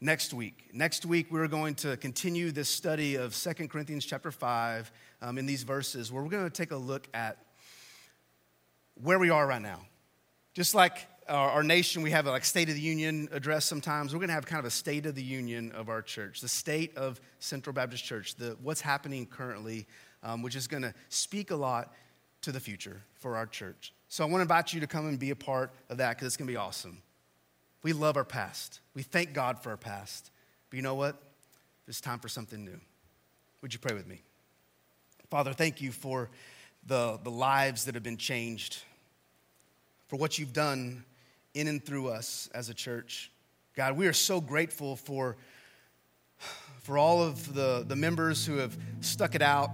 next 0.02 0.36
week. 0.36 0.70
Next 0.72 1.04
week, 1.04 1.32
we're 1.32 1.48
going 1.48 1.74
to 1.78 1.98
continue 1.98 2.52
this 2.52 2.70
study 2.70 3.16
of 3.16 3.34
Second 3.34 3.72
Corinthians 3.72 4.06
chapter 4.06 4.30
5 4.30 4.92
um, 5.24 5.40
in 5.40 5.48
these 5.48 5.64
verses, 5.64 6.12
where 6.12 6.22
we're 6.22 6.30
going 6.30 6.44
to 6.44 6.52
take 6.52 6.70
a 6.70 6.78
look 6.78 7.08
at 7.12 7.40
where 9.02 9.18
we 9.18 9.32
are 9.32 9.48
right 9.48 9.64
now. 9.64 9.80
Just 10.54 10.76
like 10.76 11.08
our, 11.28 11.50
our 11.50 11.64
nation, 11.64 12.04
we 12.04 12.12
have 12.12 12.28
a 12.28 12.30
like 12.30 12.46
State 12.46 12.70
of 12.70 12.76
the 12.76 12.82
Union 12.82 13.30
address 13.32 13.66
sometimes. 13.66 14.14
We're 14.14 14.20
going 14.20 14.28
to 14.28 14.36
have 14.36 14.46
kind 14.46 14.60
of 14.60 14.66
a 14.66 14.70
State 14.70 15.08
of 15.08 15.16
the 15.16 15.24
Union 15.24 15.72
of 15.72 15.90
our 15.90 16.04
church, 16.04 16.40
the 16.40 16.48
state 16.48 16.96
of 16.96 17.20
Central 17.40 17.74
Baptist 17.74 18.04
Church, 18.04 18.36
the, 18.36 18.56
what's 18.62 18.82
happening 18.82 19.26
currently 19.26 19.88
um, 20.24 20.42
which 20.42 20.56
is 20.56 20.68
going 20.68 20.84
to 20.84 20.94
speak 21.10 21.52
a 21.52 21.56
lot 21.56 21.94
to 22.42 22.52
the 22.52 22.60
future 22.60 23.02
for 23.16 23.36
our 23.36 23.46
church. 23.46 23.94
So 24.08 24.24
I 24.24 24.28
want 24.28 24.38
to 24.38 24.42
invite 24.42 24.74
you 24.74 24.80
to 24.82 24.88
come 24.88 25.08
and 25.08 25.18
be 25.18 25.30
a 25.30 25.36
part 25.36 25.72
of 25.90 25.98
that 25.98 26.16
because 26.16 26.28
it's 26.28 26.38
going 26.38 26.48
to 26.48 26.52
be 26.52 26.58
awesome. 26.58 27.02
We 27.84 27.94
love 27.94 28.18
our 28.18 28.26
past. 28.26 28.80
We 28.94 29.04
thank 29.04 29.34
God 29.34 29.60
for 29.60 29.70
our 29.70 29.78
past. 29.78 30.32
But 30.70 30.78
you 30.78 30.84
know 30.84 30.96
what? 30.96 31.16
It's 31.88 32.02
time 32.02 32.20
for 32.20 32.28
something 32.28 32.64
new. 32.64 32.80
Would 33.62 33.74
you 33.74 33.80
pray 33.80 33.94
with 33.96 34.08
me? 34.08 34.22
Father, 35.30 35.54
thank 35.54 35.82
you 35.82 35.92
for 35.92 36.30
the, 36.86 37.20
the 37.24 37.32
lives 37.32 37.86
that 37.86 37.96
have 37.96 38.04
been 38.04 38.18
changed, 38.18 38.84
for 40.08 40.18
what 40.18 40.38
you've 40.38 40.54
done 40.54 41.04
in 41.54 41.68
and 41.68 41.84
through 41.84 42.10
us 42.10 42.50
as 42.54 42.70
a 42.70 42.74
church. 42.74 43.32
God, 43.76 43.96
we 43.96 44.08
are 44.08 44.14
so 44.14 44.42
grateful 44.42 44.96
for, 44.96 45.38
for 46.82 46.98
all 46.98 47.24
of 47.24 47.54
the, 47.54 47.86
the 47.88 47.96
members 47.96 48.46
who 48.46 48.58
have 48.58 48.78
stuck 49.00 49.36
it 49.36 49.42
out, 49.42 49.72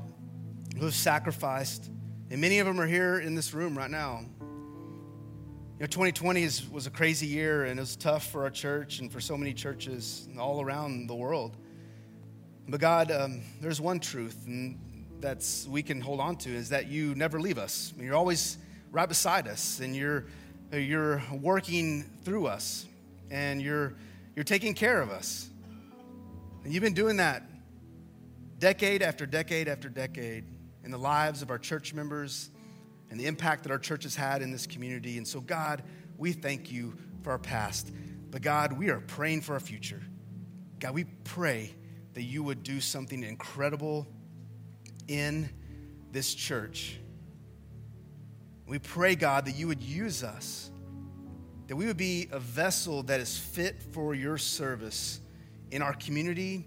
who 0.77 0.85
have 0.85 0.95
sacrificed. 0.95 1.89
And 2.29 2.41
many 2.41 2.59
of 2.59 2.67
them 2.67 2.79
are 2.79 2.87
here 2.87 3.19
in 3.19 3.35
this 3.35 3.53
room 3.53 3.77
right 3.77 3.89
now. 3.89 4.25
You 4.41 5.83
know, 5.83 5.87
2020 5.87 6.43
is, 6.43 6.69
was 6.69 6.87
a 6.87 6.89
crazy 6.89 7.27
year 7.27 7.65
and 7.65 7.79
it 7.79 7.81
was 7.81 7.95
tough 7.95 8.31
for 8.31 8.43
our 8.43 8.49
church 8.49 8.99
and 8.99 9.11
for 9.11 9.19
so 9.19 9.37
many 9.37 9.53
churches 9.53 10.27
all 10.39 10.61
around 10.61 11.07
the 11.07 11.15
world. 11.15 11.55
But 12.67 12.79
God, 12.79 13.11
um, 13.11 13.41
there's 13.61 13.79
one 13.79 13.99
truth 13.99 14.45
and 14.47 14.79
that's 15.19 15.67
we 15.67 15.81
can 15.81 16.01
hold 16.01 16.19
on 16.19 16.35
to 16.37 16.49
is 16.49 16.69
that 16.69 16.87
you 16.87 17.15
never 17.15 17.39
leave 17.39 17.57
us. 17.57 17.93
You're 17.97 18.15
always 18.15 18.57
right 18.91 19.07
beside 19.07 19.47
us 19.47 19.79
and 19.79 19.95
you're, 19.95 20.25
you're 20.71 21.21
working 21.31 22.03
through 22.23 22.47
us 22.47 22.85
and 23.31 23.61
you're, 23.61 23.93
you're 24.35 24.43
taking 24.43 24.73
care 24.73 25.01
of 25.01 25.09
us. 25.09 25.49
And 26.63 26.73
you've 26.73 26.83
been 26.83 26.93
doing 26.93 27.17
that 27.17 27.43
decade 28.59 29.01
after 29.01 29.25
decade 29.25 29.67
after 29.67 29.89
decade 29.89 30.43
in 30.87 30.91
the 30.91 30.97
lives 30.97 31.41
of 31.41 31.51
our 31.51 31.57
church 31.57 31.93
members 31.93 32.49
and 33.11 33.19
the 33.19 33.25
impact 33.25 33.63
that 33.63 33.73
our 33.73 33.77
church 33.77 34.03
has 34.03 34.15
had 34.15 34.41
in 34.41 34.51
this 34.51 34.65
community. 34.65 35.17
And 35.17 35.27
so, 35.27 35.41
God, 35.41 35.83
we 36.17 36.31
thank 36.31 36.71
you 36.71 36.95
for 37.23 37.31
our 37.31 37.37
past. 37.37 37.91
But, 38.31 38.41
God, 38.41 38.71
we 38.71 38.89
are 38.89 39.01
praying 39.01 39.41
for 39.41 39.51
our 39.51 39.59
future. 39.59 40.01
God, 40.79 40.93
we 40.93 41.03
pray 41.25 41.75
that 42.13 42.23
you 42.23 42.41
would 42.41 42.63
do 42.63 42.79
something 42.79 43.21
incredible 43.21 44.07
in 45.09 45.49
this 46.13 46.33
church. 46.33 46.97
We 48.65 48.79
pray, 48.79 49.15
God, 49.15 49.43
that 49.47 49.57
you 49.57 49.67
would 49.67 49.83
use 49.83 50.23
us, 50.23 50.71
that 51.67 51.75
we 51.75 51.85
would 51.85 51.97
be 51.97 52.29
a 52.31 52.39
vessel 52.39 53.03
that 53.03 53.19
is 53.19 53.37
fit 53.37 53.81
for 53.91 54.15
your 54.15 54.37
service 54.37 55.19
in 55.69 55.81
our 55.81 55.93
community, 55.93 56.65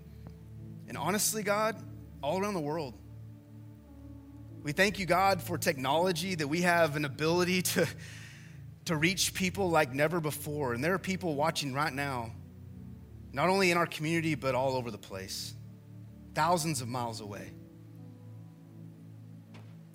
and 0.88 0.98
honestly, 0.98 1.42
God, 1.42 1.82
all 2.22 2.38
around 2.38 2.52
the 2.52 2.60
world. 2.60 2.99
We 4.62 4.72
thank 4.72 4.98
you, 4.98 5.06
God, 5.06 5.40
for 5.40 5.56
technology 5.56 6.34
that 6.34 6.46
we 6.46 6.62
have 6.62 6.96
an 6.96 7.06
ability 7.06 7.62
to, 7.74 7.86
to 8.86 8.96
reach 8.96 9.32
people 9.32 9.70
like 9.70 9.94
never 9.94 10.20
before. 10.20 10.74
And 10.74 10.84
there 10.84 10.92
are 10.92 10.98
people 10.98 11.34
watching 11.34 11.72
right 11.72 11.92
now, 11.92 12.32
not 13.32 13.48
only 13.48 13.70
in 13.70 13.78
our 13.78 13.86
community, 13.86 14.34
but 14.34 14.54
all 14.54 14.76
over 14.76 14.90
the 14.90 14.98
place, 14.98 15.54
thousands 16.34 16.82
of 16.82 16.88
miles 16.88 17.20
away. 17.20 17.52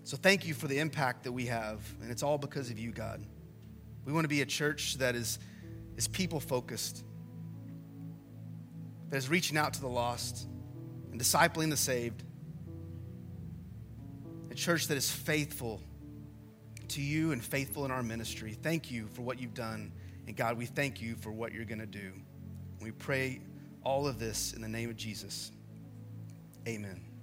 So 0.03 0.17
thank 0.17 0.47
you 0.47 0.53
for 0.53 0.67
the 0.67 0.79
impact 0.79 1.23
that 1.23 1.31
we 1.31 1.47
have, 1.47 1.81
and 2.01 2.11
it's 2.11 2.21
all 2.21 2.37
because 2.37 2.69
of 2.69 2.77
you, 2.77 2.91
God. 2.91 3.23
We 4.05 4.13
want 4.13 4.23
to 4.23 4.29
be 4.29 4.41
a 4.41 4.45
church 4.45 4.99
that 4.99 5.15
is, 5.15 5.39
is 5.97 6.07
people 6.07 6.39
focused, 6.39 7.03
that 9.09 9.17
is 9.17 9.29
reaching 9.29 9.57
out 9.57 9.73
to 9.73 9.81
the 9.81 9.87
lost 9.87 10.47
and 11.11 11.19
discipling 11.19 11.71
the 11.71 11.77
saved 11.77 12.23
a 14.55 14.57
church 14.57 14.87
that 14.87 14.95
is 14.95 15.11
faithful 15.11 15.81
to 16.87 17.01
you 17.01 17.33
and 17.33 17.43
faithful 17.43 17.83
in 17.83 17.91
our 17.91 18.01
ministry. 18.01 18.53
Thank 18.53 18.89
you 18.89 19.05
for 19.07 19.21
what 19.21 19.37
you've 19.37 19.53
done. 19.53 19.91
And 20.27 20.37
God, 20.37 20.57
we 20.57 20.65
thank 20.65 21.01
you 21.01 21.15
for 21.15 21.29
what 21.29 21.53
you're 21.53 21.65
going 21.65 21.79
to 21.79 21.85
do. 21.85 22.13
We 22.79 22.91
pray 22.91 23.41
all 23.83 24.07
of 24.07 24.17
this 24.17 24.53
in 24.53 24.61
the 24.61 24.69
name 24.69 24.89
of 24.89 24.95
Jesus. 24.95 25.51
Amen. 26.65 27.14